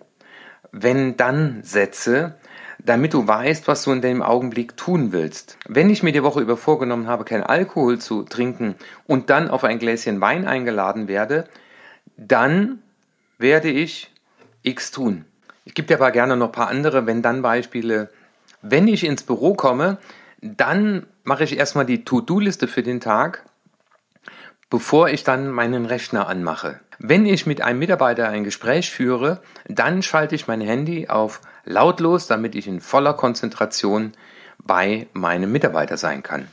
wenn 0.71 1.17
dann 1.17 1.61
Sätze, 1.61 2.39
damit 2.87 3.13
du 3.13 3.27
weißt, 3.27 3.67
was 3.67 3.83
du 3.83 3.91
in 3.91 4.01
dem 4.01 4.21
Augenblick 4.21 4.77
tun 4.77 5.11
willst. 5.11 5.57
Wenn 5.67 5.89
ich 5.89 6.03
mir 6.03 6.13
die 6.13 6.23
Woche 6.23 6.39
über 6.39 6.55
vorgenommen 6.55 7.07
habe, 7.07 7.25
keinen 7.25 7.43
Alkohol 7.43 7.99
zu 7.99 8.23
trinken 8.23 8.75
und 9.05 9.29
dann 9.29 9.49
auf 9.49 9.65
ein 9.65 9.77
Gläschen 9.77 10.21
Wein 10.21 10.47
eingeladen 10.47 11.09
werde, 11.09 11.49
dann 12.15 12.81
werde 13.37 13.69
ich 13.69 14.09
X 14.63 14.91
tun. 14.91 15.25
Ich 15.65 15.73
gebe 15.73 15.89
dir 15.89 15.95
aber 15.95 16.11
gerne 16.11 16.37
noch 16.37 16.47
ein 16.47 16.51
paar 16.53 16.69
andere 16.69 17.05
Wenn-Dann-Beispiele. 17.05 18.09
Wenn 18.61 18.87
ich 18.87 19.03
ins 19.03 19.23
Büro 19.23 19.53
komme, 19.53 19.97
dann 20.41 21.05
mache 21.25 21.43
ich 21.43 21.57
erstmal 21.57 21.85
die 21.85 22.05
To-Do-Liste 22.05 22.69
für 22.69 22.83
den 22.83 23.01
Tag, 23.01 23.43
bevor 24.69 25.09
ich 25.09 25.25
dann 25.25 25.49
meinen 25.51 25.85
Rechner 25.85 26.29
anmache. 26.29 26.79
Wenn 26.99 27.25
ich 27.25 27.45
mit 27.45 27.61
einem 27.61 27.79
Mitarbeiter 27.79 28.29
ein 28.29 28.45
Gespräch 28.45 28.89
führe, 28.91 29.41
dann 29.67 30.01
schalte 30.03 30.35
ich 30.35 30.47
mein 30.47 30.61
Handy 30.61 31.09
auf 31.09 31.41
lautlos, 31.67 32.27
damit 32.27 32.55
ich 32.55 32.67
in 32.67 32.79
voller 32.79 33.13
Konzentration 33.13 34.13
bei 34.63 35.07
meinem 35.13 35.51
Mitarbeiter 35.51 35.97
sein 35.97 36.23
kann. 36.23 36.47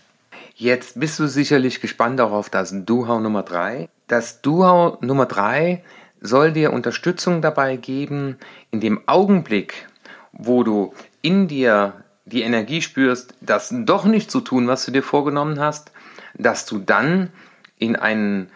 Jetzt 0.56 1.00
bist 1.00 1.18
du 1.18 1.26
sicherlich 1.26 1.80
gespannt 1.80 2.20
auch 2.20 2.32
auf 2.32 2.50
das 2.50 2.72
Duhau 2.84 3.18
Nummer 3.18 3.42
3. 3.42 3.88
Das 4.06 4.42
Duhau 4.42 4.98
Nummer 5.00 5.26
3 5.26 5.82
soll 6.20 6.52
dir 6.52 6.72
Unterstützung 6.72 7.42
dabei 7.42 7.76
geben, 7.76 8.36
in 8.70 8.80
dem 8.80 9.00
Augenblick, 9.06 9.88
wo 10.32 10.62
du 10.62 10.94
in 11.22 11.48
dir 11.48 12.04
die 12.24 12.42
Energie 12.42 12.82
spürst, 12.82 13.34
das 13.40 13.74
doch 13.76 14.04
nicht 14.04 14.30
zu 14.30 14.40
tun, 14.40 14.66
was 14.66 14.84
du 14.84 14.92
dir 14.92 15.02
vorgenommen 15.02 15.60
hast, 15.60 15.92
dass 16.34 16.66
du 16.66 16.78
dann 16.78 17.30
in 17.78 17.96
einen 17.96 18.48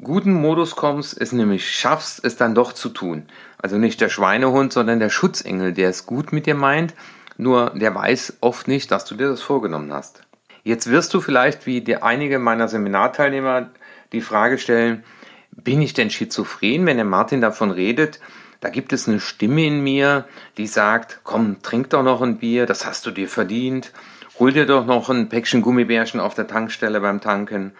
guten 0.00 0.32
Modus 0.32 0.74
kommst, 0.74 1.20
es 1.20 1.32
nämlich 1.32 1.70
schaffst, 1.70 2.24
es 2.24 2.36
dann 2.36 2.54
doch 2.54 2.72
zu 2.72 2.88
tun. 2.88 3.26
Also 3.58 3.78
nicht 3.78 4.00
der 4.00 4.08
Schweinehund, 4.08 4.72
sondern 4.72 4.98
der 4.98 5.10
Schutzengel, 5.10 5.72
der 5.72 5.88
es 5.88 6.06
gut 6.06 6.32
mit 6.32 6.46
dir 6.46 6.54
meint, 6.54 6.94
nur 7.36 7.70
der 7.70 7.94
weiß 7.94 8.38
oft 8.40 8.68
nicht, 8.68 8.90
dass 8.90 9.04
du 9.04 9.14
dir 9.14 9.28
das 9.28 9.42
vorgenommen 9.42 9.92
hast. 9.92 10.22
Jetzt 10.62 10.90
wirst 10.90 11.12
du 11.14 11.20
vielleicht, 11.20 11.66
wie 11.66 11.80
die 11.80 12.02
einige 12.02 12.38
meiner 12.38 12.68
Seminarteilnehmer, 12.68 13.70
die 14.12 14.20
Frage 14.20 14.58
stellen, 14.58 15.04
bin 15.50 15.82
ich 15.82 15.94
denn 15.94 16.10
schizophren, 16.10 16.86
wenn 16.86 16.96
der 16.96 17.04
Martin 17.04 17.40
davon 17.40 17.70
redet? 17.70 18.18
Da 18.60 18.70
gibt 18.70 18.92
es 18.92 19.08
eine 19.08 19.20
Stimme 19.20 19.66
in 19.66 19.84
mir, 19.84 20.24
die 20.56 20.66
sagt, 20.66 21.20
komm, 21.22 21.62
trink 21.62 21.90
doch 21.90 22.02
noch 22.02 22.22
ein 22.22 22.38
Bier, 22.38 22.66
das 22.66 22.86
hast 22.86 23.04
du 23.06 23.10
dir 23.10 23.28
verdient. 23.28 23.92
Hol 24.38 24.52
dir 24.52 24.66
doch 24.66 24.86
noch 24.86 25.10
ein 25.10 25.28
Päckchen 25.28 25.62
Gummibärchen 25.62 26.18
auf 26.18 26.34
der 26.34 26.46
Tankstelle 26.46 27.00
beim 27.00 27.20
Tanken. 27.20 27.72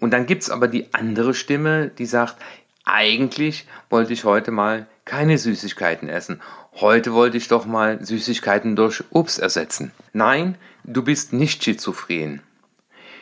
Und 0.00 0.10
dann 0.10 0.26
gibt's 0.26 0.50
aber 0.50 0.68
die 0.68 0.92
andere 0.92 1.34
Stimme, 1.34 1.88
die 1.88 2.06
sagt, 2.06 2.36
eigentlich 2.84 3.66
wollte 3.90 4.12
ich 4.12 4.24
heute 4.24 4.50
mal 4.50 4.86
keine 5.04 5.38
Süßigkeiten 5.38 6.08
essen. 6.08 6.40
Heute 6.74 7.14
wollte 7.14 7.36
ich 7.36 7.48
doch 7.48 7.66
mal 7.66 8.04
Süßigkeiten 8.04 8.76
durch 8.76 9.02
Obst 9.10 9.38
ersetzen. 9.38 9.92
Nein, 10.12 10.56
du 10.84 11.02
bist 11.02 11.32
nicht 11.32 11.64
schizophren. 11.64 12.42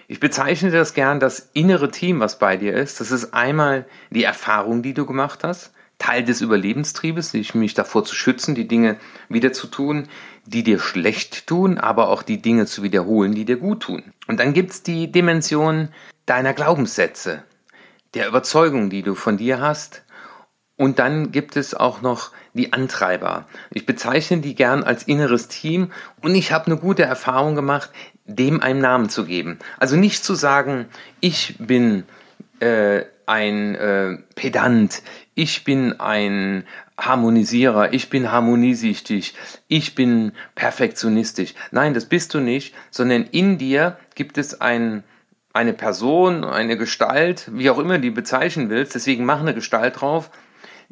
Ich 0.07 0.21
bezeichne 0.21 0.71
das 0.71 0.93
gern 0.93 1.21
das 1.21 1.51
innere 1.55 1.91
Team, 1.91 2.21
was 2.21 2.39
bei 2.39 2.57
dir 2.57 2.75
ist. 2.75 3.01
Das 3.01 3.11
ist 3.11 3.33
einmal 3.33 3.87
die 4.11 4.25
Erfahrung, 4.25 4.83
die 4.83 4.93
du 4.93 5.07
gemacht 5.07 5.45
hast, 5.45 5.73
Teil 6.05 6.23
des 6.23 6.43
Überlebenstriebes, 6.43 7.33
mich 7.55 7.73
davor 7.73 8.05
zu 8.05 8.15
schützen, 8.15 8.55
die 8.55 8.69
Dinge 8.69 8.99
wieder 9.31 9.55
zu 9.55 9.69
tun, 9.69 10.07
die 10.45 10.63
dir 10.63 10.79
schlecht 10.79 11.47
tun, 11.47 11.79
aber 11.79 12.09
auch 12.09 12.23
die 12.23 12.43
Dinge 12.43 12.67
zu 12.67 12.83
wiederholen, 12.83 13.35
die 13.35 13.47
dir 13.47 13.57
gut 13.57 13.85
tun. 13.85 14.03
Und 14.27 14.39
dann 14.39 14.53
gibt's 14.53 14.83
die 14.83 15.11
Dimension 15.11 15.89
deiner 16.27 16.53
Glaubenssätze, 16.53 17.43
der 18.13 18.29
Überzeugung, 18.29 18.91
die 18.91 19.01
du 19.03 19.15
von 19.15 19.39
dir 19.39 19.63
hast. 19.63 20.03
Und 20.77 20.99
dann 20.99 21.33
gibt 21.33 21.57
es 21.57 21.73
auch 21.73 22.03
noch 22.03 22.33
die 22.53 22.75
Antreiber. 22.75 23.47
Ich 23.71 23.87
bezeichne 23.87 24.43
die 24.43 24.55
gern 24.55 24.83
als 24.83 25.05
inneres 25.05 25.49
Team 25.49 25.91
und 26.21 26.35
ich 26.35 26.53
habe 26.53 26.67
eine 26.67 26.77
gute 26.77 27.05
Erfahrung 27.05 27.55
gemacht, 27.55 27.91
dem 28.27 28.61
einen 28.61 28.81
Namen 28.81 29.09
zu 29.09 29.25
geben. 29.25 29.59
Also 29.79 29.97
nicht 29.97 30.23
zu 30.23 30.35
sagen, 30.35 30.85
ich 31.21 31.57
bin 31.59 32.05
äh, 32.61 33.05
ein 33.27 33.75
äh, 33.75 34.19
Pedant, 34.35 35.03
ich 35.35 35.65
bin 35.65 35.99
ein 36.01 36.65
Harmonisierer, 36.99 37.93
ich 37.93 38.09
bin 38.11 38.31
harmoniesüchtig, 38.31 39.35
ich 39.69 39.95
bin 39.95 40.33
perfektionistisch. 40.55 41.55
Nein, 41.71 41.95
das 41.95 42.07
bist 42.07 42.35
du 42.35 42.41
nicht, 42.41 42.75
sondern 42.91 43.25
in 43.25 43.59
dir 43.59 43.99
gibt 44.15 44.39
es 44.39 44.61
ein, 44.61 45.03
eine 45.53 45.73
Person, 45.73 46.45
eine 46.45 46.77
Gestalt, 46.77 47.51
wie 47.53 47.71
auch 47.71 47.79
immer 47.79 47.99
die 47.99 48.11
bezeichnen 48.11 48.71
willst, 48.71 48.95
deswegen 48.95 49.25
mach 49.25 49.41
eine 49.41 49.55
Gestalt 49.55 50.01
drauf, 50.01 50.31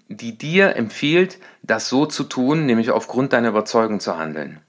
die 0.08 0.36
dir 0.36 0.76
empfiehlt, 0.76 1.38
das 1.62 1.88
so 1.88 2.06
zu 2.06 2.24
tun, 2.24 2.66
nämlich 2.66 2.90
aufgrund 2.90 3.32
deiner 3.32 3.48
Überzeugung 3.48 4.00
zu 4.00 4.18
handeln. 4.18 4.60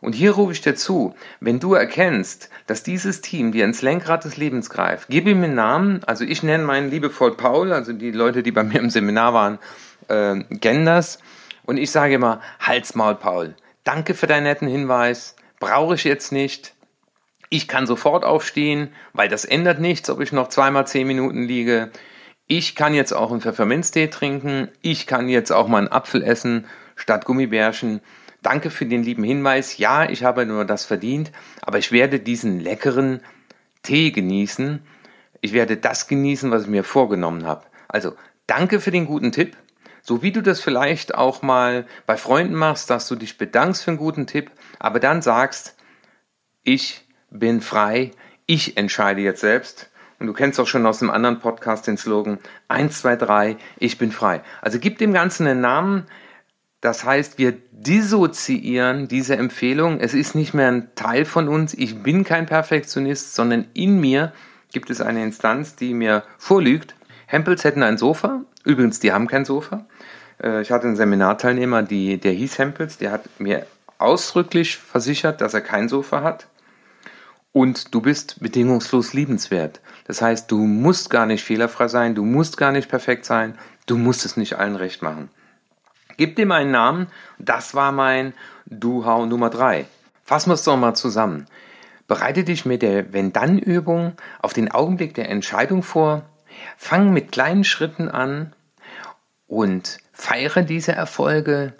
Und 0.00 0.14
hier 0.14 0.32
rufe 0.32 0.52
ich 0.52 0.60
dir 0.60 0.74
zu, 0.74 1.14
wenn 1.40 1.60
du 1.60 1.74
erkennst, 1.74 2.50
dass 2.66 2.82
dieses 2.82 3.20
Team 3.20 3.52
dir 3.52 3.64
ins 3.64 3.82
Lenkrad 3.82 4.24
des 4.24 4.36
Lebens 4.36 4.70
greift, 4.70 5.08
gib 5.08 5.26
ihm 5.26 5.42
einen 5.42 5.54
Namen, 5.54 6.04
also 6.04 6.24
ich 6.24 6.42
nenne 6.42 6.64
meinen 6.64 6.90
liebevoll 6.90 7.36
Paul, 7.36 7.72
also 7.72 7.92
die 7.92 8.12
Leute, 8.12 8.42
die 8.42 8.52
bei 8.52 8.62
mir 8.62 8.78
im 8.78 8.90
Seminar 8.90 9.34
waren, 9.34 9.58
äh, 10.08 10.42
kennen 10.58 10.86
das. 10.86 11.18
Und 11.64 11.76
ich 11.76 11.90
sage 11.90 12.14
immer, 12.14 12.40
Halsmaul 12.60 13.16
Paul, 13.16 13.54
danke 13.84 14.14
für 14.14 14.26
deinen 14.26 14.44
netten 14.44 14.68
Hinweis, 14.68 15.36
brauche 15.60 15.96
ich 15.96 16.04
jetzt 16.04 16.32
nicht. 16.32 16.74
Ich 17.50 17.66
kann 17.66 17.86
sofort 17.86 18.24
aufstehen, 18.24 18.92
weil 19.12 19.28
das 19.28 19.44
ändert 19.44 19.80
nichts, 19.80 20.10
ob 20.10 20.20
ich 20.20 20.32
noch 20.32 20.48
zweimal 20.48 20.86
zehn 20.86 21.06
Minuten 21.06 21.42
liege. 21.42 21.90
Ich 22.46 22.74
kann 22.74 22.94
jetzt 22.94 23.12
auch 23.12 23.30
einen 23.30 23.40
Pfefferminztee 23.40 24.08
trinken. 24.08 24.68
Ich 24.80 25.06
kann 25.06 25.28
jetzt 25.28 25.50
auch 25.50 25.68
mal 25.68 25.78
einen 25.78 25.92
Apfel 25.92 26.22
essen 26.22 26.66
statt 26.96 27.24
Gummibärchen. 27.24 28.00
Danke 28.42 28.70
für 28.70 28.86
den 28.86 29.02
lieben 29.02 29.24
Hinweis. 29.24 29.78
Ja, 29.78 30.08
ich 30.08 30.24
habe 30.24 30.46
nur 30.46 30.64
das 30.64 30.84
verdient, 30.84 31.32
aber 31.62 31.78
ich 31.78 31.92
werde 31.92 32.20
diesen 32.20 32.60
leckeren 32.60 33.20
Tee 33.82 34.10
genießen. 34.12 34.80
Ich 35.40 35.52
werde 35.52 35.76
das 35.76 36.08
genießen, 36.08 36.50
was 36.50 36.62
ich 36.62 36.68
mir 36.68 36.84
vorgenommen 36.84 37.46
habe. 37.46 37.66
Also, 37.88 38.14
danke 38.46 38.80
für 38.80 38.90
den 38.90 39.06
guten 39.06 39.32
Tipp. 39.32 39.56
So 40.02 40.22
wie 40.22 40.32
du 40.32 40.42
das 40.42 40.60
vielleicht 40.60 41.14
auch 41.14 41.42
mal 41.42 41.86
bei 42.06 42.16
Freunden 42.16 42.54
machst, 42.54 42.88
dass 42.90 43.08
du 43.08 43.14
dich 43.14 43.38
bedankst 43.38 43.84
für 43.84 43.90
einen 43.90 43.98
guten 43.98 44.26
Tipp, 44.26 44.50
aber 44.78 45.00
dann 45.00 45.20
sagst, 45.20 45.76
ich 46.62 47.06
bin 47.30 47.60
frei, 47.60 48.12
ich 48.46 48.76
entscheide 48.76 49.20
jetzt 49.20 49.40
selbst. 49.40 49.90
Und 50.18 50.26
du 50.26 50.32
kennst 50.32 50.58
auch 50.58 50.66
schon 50.66 50.86
aus 50.86 51.02
einem 51.02 51.10
anderen 51.10 51.38
Podcast 51.38 51.86
den 51.86 51.96
Slogan 51.96 52.38
1, 52.68 53.00
2, 53.00 53.16
3, 53.16 53.56
ich 53.78 53.98
bin 53.98 54.10
frei. 54.10 54.42
Also 54.62 54.78
gib 54.78 54.98
dem 54.98 55.12
Ganzen 55.12 55.46
einen 55.46 55.60
Namen, 55.60 56.06
das 56.80 57.04
heißt, 57.04 57.38
wir 57.38 57.52
dissoziieren 57.72 59.08
diese 59.08 59.36
Empfehlung. 59.36 59.98
Es 59.98 60.14
ist 60.14 60.34
nicht 60.34 60.54
mehr 60.54 60.68
ein 60.68 60.94
Teil 60.94 61.24
von 61.24 61.48
uns. 61.48 61.74
Ich 61.74 62.02
bin 62.02 62.22
kein 62.22 62.46
Perfektionist, 62.46 63.34
sondern 63.34 63.66
in 63.74 64.00
mir 64.00 64.32
gibt 64.72 64.90
es 64.90 65.00
eine 65.00 65.24
Instanz, 65.24 65.74
die 65.74 65.92
mir 65.92 66.22
vorlügt. 66.38 66.94
Hempels 67.26 67.64
hätten 67.64 67.82
ein 67.82 67.98
Sofa. 67.98 68.42
Übrigens, 68.64 69.00
die 69.00 69.12
haben 69.12 69.26
kein 69.26 69.44
Sofa. 69.44 69.86
Äh, 70.42 70.62
ich 70.62 70.70
hatte 70.70 70.86
einen 70.86 70.96
Seminarteilnehmer, 70.96 71.82
die, 71.82 72.18
der 72.18 72.32
hieß 72.32 72.58
Hempels. 72.58 72.96
Der 72.98 73.10
hat 73.10 73.40
mir 73.40 73.66
ausdrücklich 73.98 74.76
versichert, 74.76 75.40
dass 75.40 75.54
er 75.54 75.62
kein 75.62 75.88
Sofa 75.88 76.22
hat. 76.22 76.46
Und 77.50 77.92
du 77.92 78.00
bist 78.00 78.40
bedingungslos 78.40 79.14
liebenswert. 79.14 79.80
Das 80.06 80.22
heißt, 80.22 80.50
du 80.50 80.58
musst 80.58 81.10
gar 81.10 81.26
nicht 81.26 81.42
fehlerfrei 81.42 81.88
sein, 81.88 82.14
du 82.14 82.24
musst 82.24 82.56
gar 82.56 82.70
nicht 82.70 82.88
perfekt 82.88 83.24
sein, 83.24 83.58
du 83.86 83.96
musst 83.96 84.24
es 84.24 84.36
nicht 84.36 84.58
allen 84.58 84.76
recht 84.76 85.02
machen. 85.02 85.28
Gib 86.18 86.34
dem 86.34 86.50
einen 86.50 86.72
Namen. 86.72 87.06
Das 87.38 87.74
war 87.74 87.92
mein 87.92 88.34
Du-Hau 88.66 89.24
Nummer 89.24 89.50
3. 89.50 89.86
Fassen 90.24 90.50
wir 90.50 90.54
es 90.54 90.64
doch 90.64 90.76
mal 90.76 90.94
zusammen. 90.94 91.46
Bereite 92.08 92.42
dich 92.42 92.66
mit 92.66 92.82
der 92.82 93.12
Wenn-Dann-Übung 93.12 94.14
auf 94.42 94.52
den 94.52 94.70
Augenblick 94.70 95.14
der 95.14 95.30
Entscheidung 95.30 95.84
vor. 95.84 96.22
Fang 96.76 97.12
mit 97.12 97.30
kleinen 97.30 97.62
Schritten 97.62 98.08
an 98.08 98.52
und 99.46 99.98
feiere 100.12 100.62
diese 100.62 100.90
Erfolge 100.90 101.74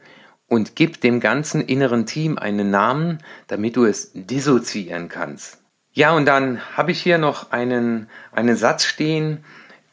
und 0.46 0.76
gib 0.76 1.00
dem 1.00 1.18
ganzen 1.18 1.60
inneren 1.60 2.06
Team 2.06 2.38
einen 2.38 2.70
Namen, 2.70 3.18
damit 3.48 3.74
du 3.74 3.86
es 3.86 4.12
dissoziieren 4.14 5.08
kannst. 5.08 5.58
Ja, 5.92 6.12
und 6.12 6.26
dann 6.26 6.60
habe 6.76 6.92
ich 6.92 7.02
hier 7.02 7.18
noch 7.18 7.50
einen, 7.50 8.08
einen 8.30 8.54
Satz 8.54 8.84
stehen, 8.84 9.44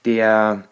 der 0.05 0.65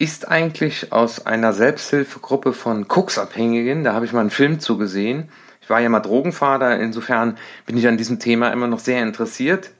ist 0.00 0.28
eigentlich 0.28 0.92
aus 0.92 1.26
einer 1.26 1.52
Selbsthilfegruppe 1.52 2.54
von 2.54 2.88
Koksabhängigen. 2.88 3.84
Da 3.84 3.92
habe 3.92 4.06
ich 4.06 4.14
mal 4.14 4.20
einen 4.20 4.30
Film 4.30 4.58
zugesehen. 4.58 5.28
Ich 5.60 5.68
war 5.68 5.78
ja 5.78 5.90
mal 5.90 6.00
Drogenvater, 6.00 6.80
insofern 6.80 7.36
bin 7.66 7.76
ich 7.76 7.86
an 7.86 7.98
diesem 7.98 8.18
Thema 8.18 8.50
immer 8.50 8.66
noch 8.66 8.78
sehr 8.78 9.02
interessiert. 9.02 9.72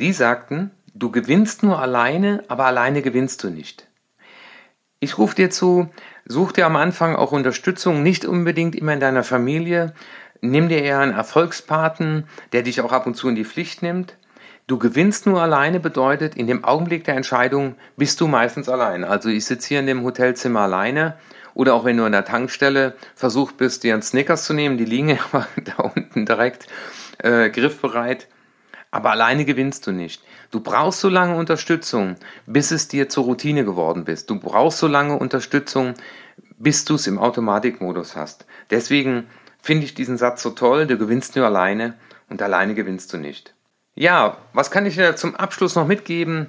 Die 0.00 0.12
sagten, 0.12 0.70
du 0.94 1.10
gewinnst 1.10 1.62
nur 1.62 1.80
alleine, 1.80 2.44
aber 2.48 2.66
alleine 2.66 3.00
gewinnst 3.00 3.42
du 3.42 3.48
nicht. 3.48 3.88
Ich 5.00 5.16
rufe 5.16 5.34
dir 5.34 5.48
zu, 5.48 5.88
such 6.26 6.52
dir 6.52 6.66
am 6.66 6.76
Anfang 6.76 7.16
auch 7.16 7.32
Unterstützung, 7.32 8.02
nicht 8.02 8.26
unbedingt 8.26 8.76
immer 8.76 8.92
in 8.92 9.00
deiner 9.00 9.24
Familie. 9.24 9.94
Nimm 10.42 10.68
dir 10.68 10.82
eher 10.82 10.98
einen 10.98 11.14
Erfolgspaten, 11.14 12.24
der 12.52 12.62
dich 12.62 12.82
auch 12.82 12.92
ab 12.92 13.06
und 13.06 13.14
zu 13.14 13.30
in 13.30 13.34
die 13.34 13.46
Pflicht 13.46 13.80
nimmt. 13.80 14.18
Du 14.68 14.76
gewinnst 14.76 15.24
nur 15.24 15.40
alleine 15.40 15.80
bedeutet, 15.80 16.36
in 16.36 16.46
dem 16.46 16.62
Augenblick 16.62 17.02
der 17.04 17.16
Entscheidung 17.16 17.76
bist 17.96 18.20
du 18.20 18.26
meistens 18.26 18.68
allein. 18.68 19.02
Also 19.02 19.30
ich 19.30 19.46
sitze 19.46 19.68
hier 19.68 19.80
in 19.80 19.86
dem 19.86 20.04
Hotelzimmer 20.04 20.60
alleine 20.60 21.16
oder 21.54 21.72
auch 21.72 21.86
wenn 21.86 21.96
du 21.96 22.04
an 22.04 22.12
der 22.12 22.26
Tankstelle 22.26 22.94
versucht 23.14 23.56
bist, 23.56 23.82
dir 23.82 23.94
einen 23.94 24.02
Snickers 24.02 24.44
zu 24.44 24.52
nehmen, 24.52 24.76
die 24.76 24.84
liegen 24.84 25.08
ja 25.08 25.18
da 25.64 25.84
unten 25.84 26.26
direkt 26.26 26.66
äh, 27.16 27.48
griffbereit. 27.48 28.28
Aber 28.90 29.10
alleine 29.10 29.46
gewinnst 29.46 29.86
du 29.86 29.92
nicht. 29.92 30.22
Du 30.50 30.60
brauchst 30.60 31.00
so 31.00 31.08
lange 31.08 31.36
Unterstützung, 31.36 32.16
bis 32.44 32.70
es 32.70 32.88
dir 32.88 33.08
zur 33.08 33.24
Routine 33.24 33.64
geworden 33.64 34.04
bist. 34.04 34.28
Du 34.28 34.38
brauchst 34.38 34.80
so 34.80 34.86
lange 34.86 35.18
Unterstützung, 35.18 35.94
bis 36.58 36.84
du 36.84 36.96
es 36.96 37.06
im 37.06 37.18
Automatikmodus 37.18 38.16
hast. 38.16 38.44
Deswegen 38.68 39.28
finde 39.62 39.86
ich 39.86 39.94
diesen 39.94 40.18
Satz 40.18 40.42
so 40.42 40.50
toll, 40.50 40.86
du 40.86 40.98
gewinnst 40.98 41.36
nur 41.36 41.46
alleine 41.46 41.94
und 42.28 42.42
alleine 42.42 42.74
gewinnst 42.74 43.10
du 43.14 43.16
nicht. 43.16 43.54
Ja, 44.00 44.36
was 44.52 44.70
kann 44.70 44.86
ich 44.86 44.94
dir 44.94 45.16
zum 45.16 45.34
Abschluss 45.34 45.74
noch 45.74 45.84
mitgeben? 45.84 46.46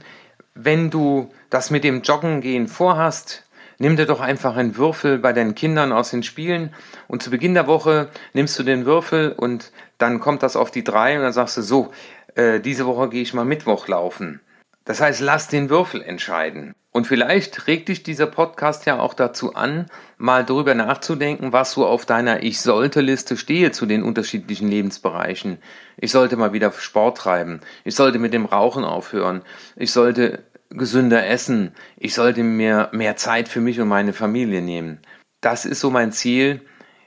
Wenn 0.53 0.91
du 0.91 1.33
das 1.49 1.71
mit 1.71 1.83
dem 1.83 2.03
Joggen 2.03 2.41
gehen 2.41 2.67
vorhast, 2.67 3.43
nimm 3.79 3.97
dir 3.97 4.05
doch 4.05 4.19
einfach 4.19 4.55
einen 4.55 4.77
Würfel 4.77 5.17
bei 5.17 5.33
deinen 5.33 5.55
Kindern 5.55 5.91
aus 5.91 6.11
den 6.11 6.21
Spielen 6.21 6.75
und 7.07 7.23
zu 7.23 7.31
Beginn 7.31 7.55
der 7.55 7.65
Woche 7.65 8.09
nimmst 8.33 8.59
du 8.59 8.61
den 8.61 8.85
Würfel 8.85 9.31
und 9.31 9.71
dann 9.97 10.19
kommt 10.19 10.43
das 10.43 10.55
auf 10.55 10.69
die 10.69 10.83
drei 10.83 11.15
und 11.15 11.23
dann 11.23 11.33
sagst 11.33 11.57
du 11.57 11.63
so, 11.63 11.91
äh, 12.35 12.59
diese 12.59 12.85
Woche 12.85 13.09
gehe 13.09 13.23
ich 13.23 13.33
mal 13.33 13.45
Mittwoch 13.45 13.87
laufen. 13.87 14.41
Das 14.85 15.01
heißt, 15.01 15.21
lass 15.21 15.47
den 15.47 15.69
Würfel 15.69 16.01
entscheiden. 16.01 16.73
Und 16.91 17.05
vielleicht 17.05 17.67
regt 17.67 17.89
dich 17.89 18.01
dieser 18.01 18.25
Podcast 18.25 18.87
ja 18.87 18.99
auch 18.99 19.13
dazu 19.13 19.53
an, 19.53 19.85
mal 20.17 20.43
darüber 20.43 20.73
nachzudenken, 20.73 21.53
was 21.53 21.73
so 21.73 21.85
auf 21.85 22.05
deiner 22.05 22.41
Ich 22.41 22.61
sollte 22.61 23.01
Liste 23.01 23.37
stehe 23.37 23.71
zu 23.71 23.85
den 23.85 24.01
unterschiedlichen 24.01 24.67
Lebensbereichen. 24.67 25.59
Ich 25.97 26.11
sollte 26.11 26.35
mal 26.35 26.51
wieder 26.51 26.71
Sport 26.71 27.19
treiben. 27.19 27.61
Ich 27.83 27.95
sollte 27.95 28.17
mit 28.17 28.33
dem 28.33 28.45
Rauchen 28.45 28.83
aufhören. 28.83 29.43
Ich 29.75 29.91
sollte 29.91 30.43
gesünder 30.71 31.27
essen. 31.27 31.73
Ich 31.97 32.15
sollte 32.15 32.43
mir 32.43 32.89
mehr 32.91 33.15
Zeit 33.15 33.47
für 33.49 33.61
mich 33.61 33.79
und 33.79 33.87
meine 33.87 34.13
Familie 34.13 34.61
nehmen. 34.61 34.99
Das 35.41 35.65
ist 35.65 35.81
so 35.81 35.91
mein 35.91 36.11
Ziel, 36.11 36.61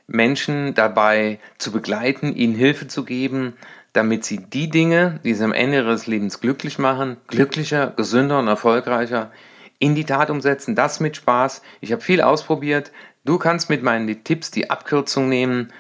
Menschen 0.07 0.75
dabei 0.75 1.41
zu 1.59 1.73
begleiten, 1.73 2.35
ihnen 2.35 2.55
Hilfe 2.55 2.87
zu 2.87 3.05
geben, 3.05 3.55
damit 3.93 4.25
sie 4.25 4.39
die 4.39 4.71
Dinge, 4.71 5.21
die 5.25 5.35
sie 5.35 5.45
am 5.45 5.53
Ende 5.53 5.79
ihres 5.79 6.07
Lebens 6.07 6.41
glücklich 6.41 6.79
machen, 6.79 7.19
glücklicher, 7.27 7.93
gesünder 7.97 8.39
und 8.39 8.49
erfolgreicher, 8.49 9.31
in 9.79 9.95
die 9.95 10.05
Tat 10.05 10.31
umsetzen, 10.31 10.75
das 10.75 11.01
mit 11.01 11.17
Spaß. 11.17 11.63
Ich 11.81 11.93
habe 11.93 12.03
viel 12.03 12.23
ausprobiert. 12.23 12.93
Du 13.25 13.39
kannst 13.39 13.69
mit 13.69 13.83
meinen 13.83 14.25
Tipps 14.25 14.51
die 14.51 14.71
Abkürzung 14.71 15.29
nehmen, 15.29 15.73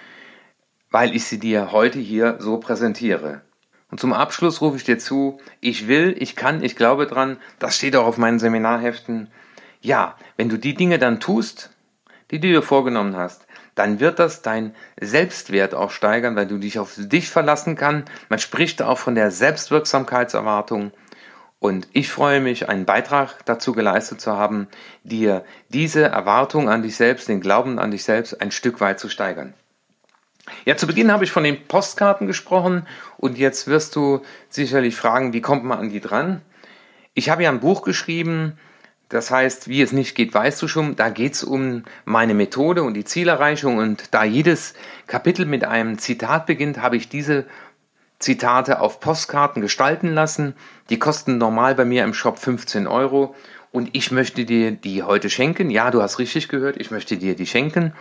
weil 0.90 1.14
ich 1.14 1.24
sie 1.24 1.38
dir 1.38 1.72
heute 1.72 1.98
hier 1.98 2.36
so 2.38 2.58
präsentiere. 2.58 3.42
Und 3.90 4.00
zum 4.00 4.12
Abschluss 4.12 4.60
rufe 4.60 4.76
ich 4.76 4.84
dir 4.84 4.98
zu, 4.98 5.38
ich 5.60 5.86
will, 5.86 6.14
ich 6.18 6.34
kann, 6.34 6.62
ich 6.62 6.76
glaube 6.76 7.06
dran, 7.06 7.36
das 7.58 7.76
steht 7.76 7.94
auch 7.94 8.06
auf 8.06 8.18
meinen 8.18 8.38
Seminarheften. 8.38 9.28
Ja, 9.80 10.16
wenn 10.36 10.48
du 10.48 10.58
die 10.58 10.74
Dinge 10.74 10.98
dann 10.98 11.20
tust, 11.20 11.70
die 12.30 12.40
du 12.40 12.48
dir 12.48 12.62
vorgenommen 12.62 13.16
hast, 13.16 13.46
dann 13.74 14.00
wird 14.00 14.18
das 14.18 14.42
dein 14.42 14.74
Selbstwert 15.00 15.74
auch 15.74 15.90
steigern, 15.90 16.36
weil 16.36 16.46
du 16.46 16.58
dich 16.58 16.78
auf 16.78 16.92
dich 16.96 17.30
verlassen 17.30 17.76
kannst. 17.76 18.08
Man 18.28 18.38
spricht 18.38 18.82
auch 18.82 18.98
von 18.98 19.14
der 19.14 19.30
Selbstwirksamkeitserwartung. 19.30 20.92
Und 21.58 21.86
ich 21.92 22.10
freue 22.10 22.40
mich, 22.40 22.68
einen 22.68 22.86
Beitrag 22.86 23.44
dazu 23.44 23.72
geleistet 23.72 24.20
zu 24.20 24.32
haben, 24.32 24.66
dir 25.04 25.44
diese 25.68 26.02
Erwartung 26.02 26.68
an 26.68 26.82
dich 26.82 26.96
selbst, 26.96 27.28
den 27.28 27.40
Glauben 27.40 27.78
an 27.78 27.92
dich 27.92 28.02
selbst 28.02 28.40
ein 28.40 28.50
Stück 28.50 28.80
weit 28.80 28.98
zu 28.98 29.08
steigern. 29.08 29.54
Ja, 30.64 30.76
zu 30.76 30.88
Beginn 30.88 31.12
habe 31.12 31.22
ich 31.24 31.30
von 31.30 31.44
den 31.44 31.66
Postkarten 31.68 32.26
gesprochen 32.26 32.86
und 33.16 33.38
jetzt 33.38 33.68
wirst 33.68 33.94
du 33.94 34.22
sicherlich 34.48 34.96
fragen, 34.96 35.32
wie 35.32 35.40
kommt 35.40 35.64
man 35.64 35.78
an 35.78 35.90
die 35.90 36.00
dran? 36.00 36.42
Ich 37.14 37.30
habe 37.30 37.44
ja 37.44 37.50
ein 37.50 37.60
Buch 37.60 37.82
geschrieben, 37.82 38.58
das 39.12 39.30
heißt, 39.30 39.68
wie 39.68 39.82
es 39.82 39.92
nicht 39.92 40.14
geht, 40.14 40.32
weißt 40.32 40.62
du 40.62 40.68
schon. 40.68 40.96
Da 40.96 41.10
geht 41.10 41.34
es 41.34 41.44
um 41.44 41.84
meine 42.06 42.32
Methode 42.32 42.82
und 42.82 42.94
die 42.94 43.04
Zielerreichung 43.04 43.76
und 43.76 44.14
da 44.14 44.24
jedes 44.24 44.72
Kapitel 45.06 45.44
mit 45.44 45.64
einem 45.64 45.98
Zitat 45.98 46.46
beginnt, 46.46 46.80
habe 46.80 46.96
ich 46.96 47.10
diese 47.10 47.44
Zitate 48.18 48.80
auf 48.80 49.00
Postkarten 49.00 49.60
gestalten 49.60 50.14
lassen. 50.14 50.54
Die 50.88 50.98
kosten 50.98 51.36
normal 51.36 51.74
bei 51.74 51.84
mir 51.84 52.04
im 52.04 52.14
Shop 52.14 52.38
15 52.38 52.86
Euro 52.86 53.34
und 53.70 53.90
ich 53.92 54.12
möchte 54.12 54.46
dir 54.46 54.70
die 54.70 55.02
heute 55.02 55.28
schenken. 55.28 55.68
Ja, 55.68 55.90
du 55.90 56.00
hast 56.00 56.18
richtig 56.18 56.48
gehört, 56.48 56.78
ich 56.78 56.90
möchte 56.90 57.18
dir 57.18 57.36
die 57.36 57.46
schenken. 57.46 57.92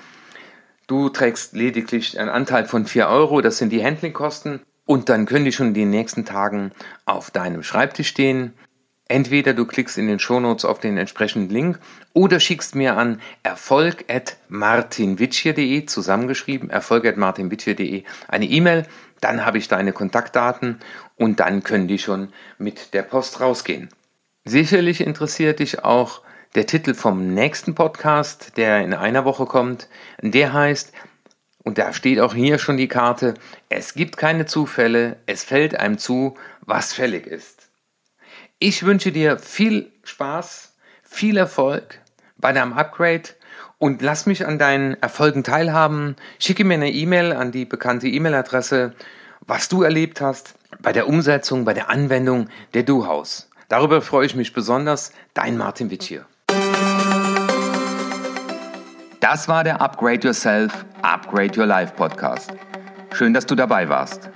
Du 0.88 1.10
trägst 1.10 1.54
lediglich 1.54 2.18
einen 2.20 2.30
Anteil 2.30 2.66
von 2.66 2.86
4 2.86 3.10
Euro, 3.10 3.42
das 3.42 3.58
sind 3.58 3.74
die 3.74 3.84
Handlingkosten. 3.84 4.62
Und 4.86 5.10
dann 5.10 5.26
können 5.26 5.44
die 5.44 5.52
schon 5.52 5.68
in 5.68 5.74
den 5.74 5.90
nächsten 5.90 6.24
Tagen 6.24 6.72
auf 7.06 7.32
deinem 7.32 7.64
Schreibtisch 7.64 8.08
stehen. 8.08 8.54
Entweder 9.12 9.54
du 9.54 9.66
klickst 9.66 9.98
in 9.98 10.08
den 10.08 10.20
Shownotes 10.20 10.64
auf 10.64 10.80
den 10.80 10.98
entsprechenden 10.98 11.50
Link 11.50 11.80
oder 12.14 12.40
schickst 12.40 12.76
mir 12.76 12.96
an 12.96 13.20
erfolg.martinwitschier.de 13.44 15.86
zusammengeschrieben, 15.86 16.70
erfolg.martinwitschier.de 16.70 18.06
eine 18.30 18.46
E-Mail, 18.46 18.86
dann 19.20 19.46
habe 19.46 19.58
ich 19.58 19.68
deine 19.68 19.92
Kontaktdaten 19.92 20.80
und 21.18 21.42
dann 21.42 21.62
können 21.62 21.90
die 21.90 22.00
schon 22.00 22.30
mit 22.58 22.94
der 22.94 23.02
Post 23.02 23.42
rausgehen. 23.42 23.90
Sicherlich 24.46 25.02
interessiert 25.02 25.60
dich 25.60 25.84
auch 25.84 26.22
der 26.56 26.66
Titel 26.66 26.94
vom 26.94 27.34
nächsten 27.34 27.76
Podcast, 27.76 28.56
der 28.56 28.80
in 28.80 28.94
einer 28.94 29.26
Woche 29.26 29.46
kommt, 29.46 29.90
der 30.22 30.54
heißt, 30.54 30.94
und 31.66 31.78
da 31.78 31.92
steht 31.92 32.22
auch 32.22 32.34
hier 32.34 32.60
schon 32.60 32.78
die 32.78 32.88
Karte, 32.88 33.34
es 33.68 33.94
gibt 33.94 34.16
keine 34.16 34.46
Zufälle, 34.46 35.18
es 35.26 35.44
fällt 35.44 35.78
einem 35.78 35.98
zu, 35.98 36.36
was 36.62 36.94
fällig 36.94 37.28
ist. 37.28 37.61
Ich 38.64 38.86
wünsche 38.86 39.12
dir 39.12 39.40
viel 39.40 39.92
Spaß, 40.04 40.74
viel 41.02 41.36
Erfolg 41.36 42.00
bei 42.38 42.54
deinem 42.54 42.74
Upgrade 42.74 43.24
und 43.80 44.04
lass 44.04 44.28
mich 44.28 44.46
an 44.46 44.60
deinen 44.60 45.02
Erfolgen 45.02 45.44
teilhaben. 45.44 46.16
Schicke 46.38 46.64
mir 46.64 46.76
eine 46.76 46.92
E-Mail 46.92 47.34
an 47.34 47.52
die 47.52 47.66
bekannte 47.66 48.08
E-Mail-Adresse, 48.08 48.94
was 49.48 49.68
du 49.68 49.82
erlebt 49.82 50.22
hast 50.22 50.54
bei 50.80 50.94
der 50.94 51.08
Umsetzung, 51.08 51.66
bei 51.66 51.74
der 51.74 51.90
Anwendung 51.90 52.50
der 52.76 52.84
Do-House. 52.84 53.50
Darüber 53.68 54.00
freue 54.04 54.28
ich 54.28 54.36
mich 54.36 54.54
besonders. 54.54 55.12
Dein 55.34 55.58
Martin 55.58 55.90
Witsch 55.90 56.10
hier. 56.10 56.28
Das 59.22 59.48
war 59.48 59.64
der 59.64 59.82
Upgrade 59.82 60.28
Yourself, 60.28 60.86
Upgrade 61.02 61.60
Your 61.60 61.66
Life 61.66 61.96
Podcast. 61.96 62.54
Schön, 63.12 63.34
dass 63.34 63.48
du 63.48 63.56
dabei 63.56 63.90
warst. 63.90 64.30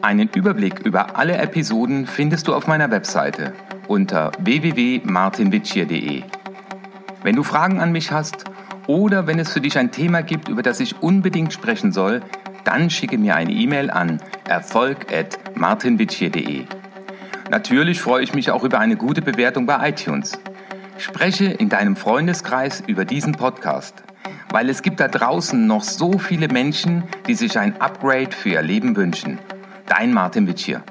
Einen 0.00 0.28
Überblick 0.28 0.78
über 0.80 1.18
alle 1.18 1.38
Episoden 1.38 2.06
findest 2.06 2.46
du 2.46 2.54
auf 2.54 2.68
meiner 2.68 2.90
Webseite 2.90 3.52
unter 3.88 4.30
www.martinwitschier.de. 4.38 6.22
Wenn 7.24 7.34
du 7.34 7.42
Fragen 7.42 7.80
an 7.80 7.90
mich 7.90 8.12
hast 8.12 8.44
oder 8.86 9.26
wenn 9.26 9.40
es 9.40 9.52
für 9.52 9.60
dich 9.60 9.76
ein 9.76 9.90
Thema 9.90 10.22
gibt, 10.22 10.48
über 10.48 10.62
das 10.62 10.78
ich 10.78 11.02
unbedingt 11.02 11.52
sprechen 11.52 11.90
soll, 11.90 12.22
dann 12.62 12.90
schicke 12.90 13.18
mir 13.18 13.34
eine 13.34 13.50
E-Mail 13.50 13.90
an 13.90 14.20
erfolg.martinwitschier.de. 14.48 16.66
Natürlich 17.50 18.00
freue 18.00 18.22
ich 18.22 18.34
mich 18.34 18.52
auch 18.52 18.62
über 18.62 18.78
eine 18.78 18.94
gute 18.96 19.22
Bewertung 19.22 19.66
bei 19.66 19.88
iTunes. 19.88 20.38
Spreche 20.98 21.46
in 21.46 21.70
deinem 21.70 21.96
Freundeskreis 21.96 22.84
über 22.86 23.04
diesen 23.04 23.32
Podcast, 23.32 24.04
weil 24.50 24.70
es 24.70 24.82
gibt 24.82 25.00
da 25.00 25.08
draußen 25.08 25.66
noch 25.66 25.82
so 25.82 26.18
viele 26.18 26.46
Menschen, 26.46 27.02
die 27.26 27.34
sich 27.34 27.58
ein 27.58 27.80
Upgrade 27.80 28.30
für 28.30 28.50
ihr 28.50 28.62
Leben 28.62 28.94
wünschen. 28.94 29.40
Dein 29.88 30.12
Martin 30.12 30.46
Witsch 30.46 30.66
hier. 30.66 30.82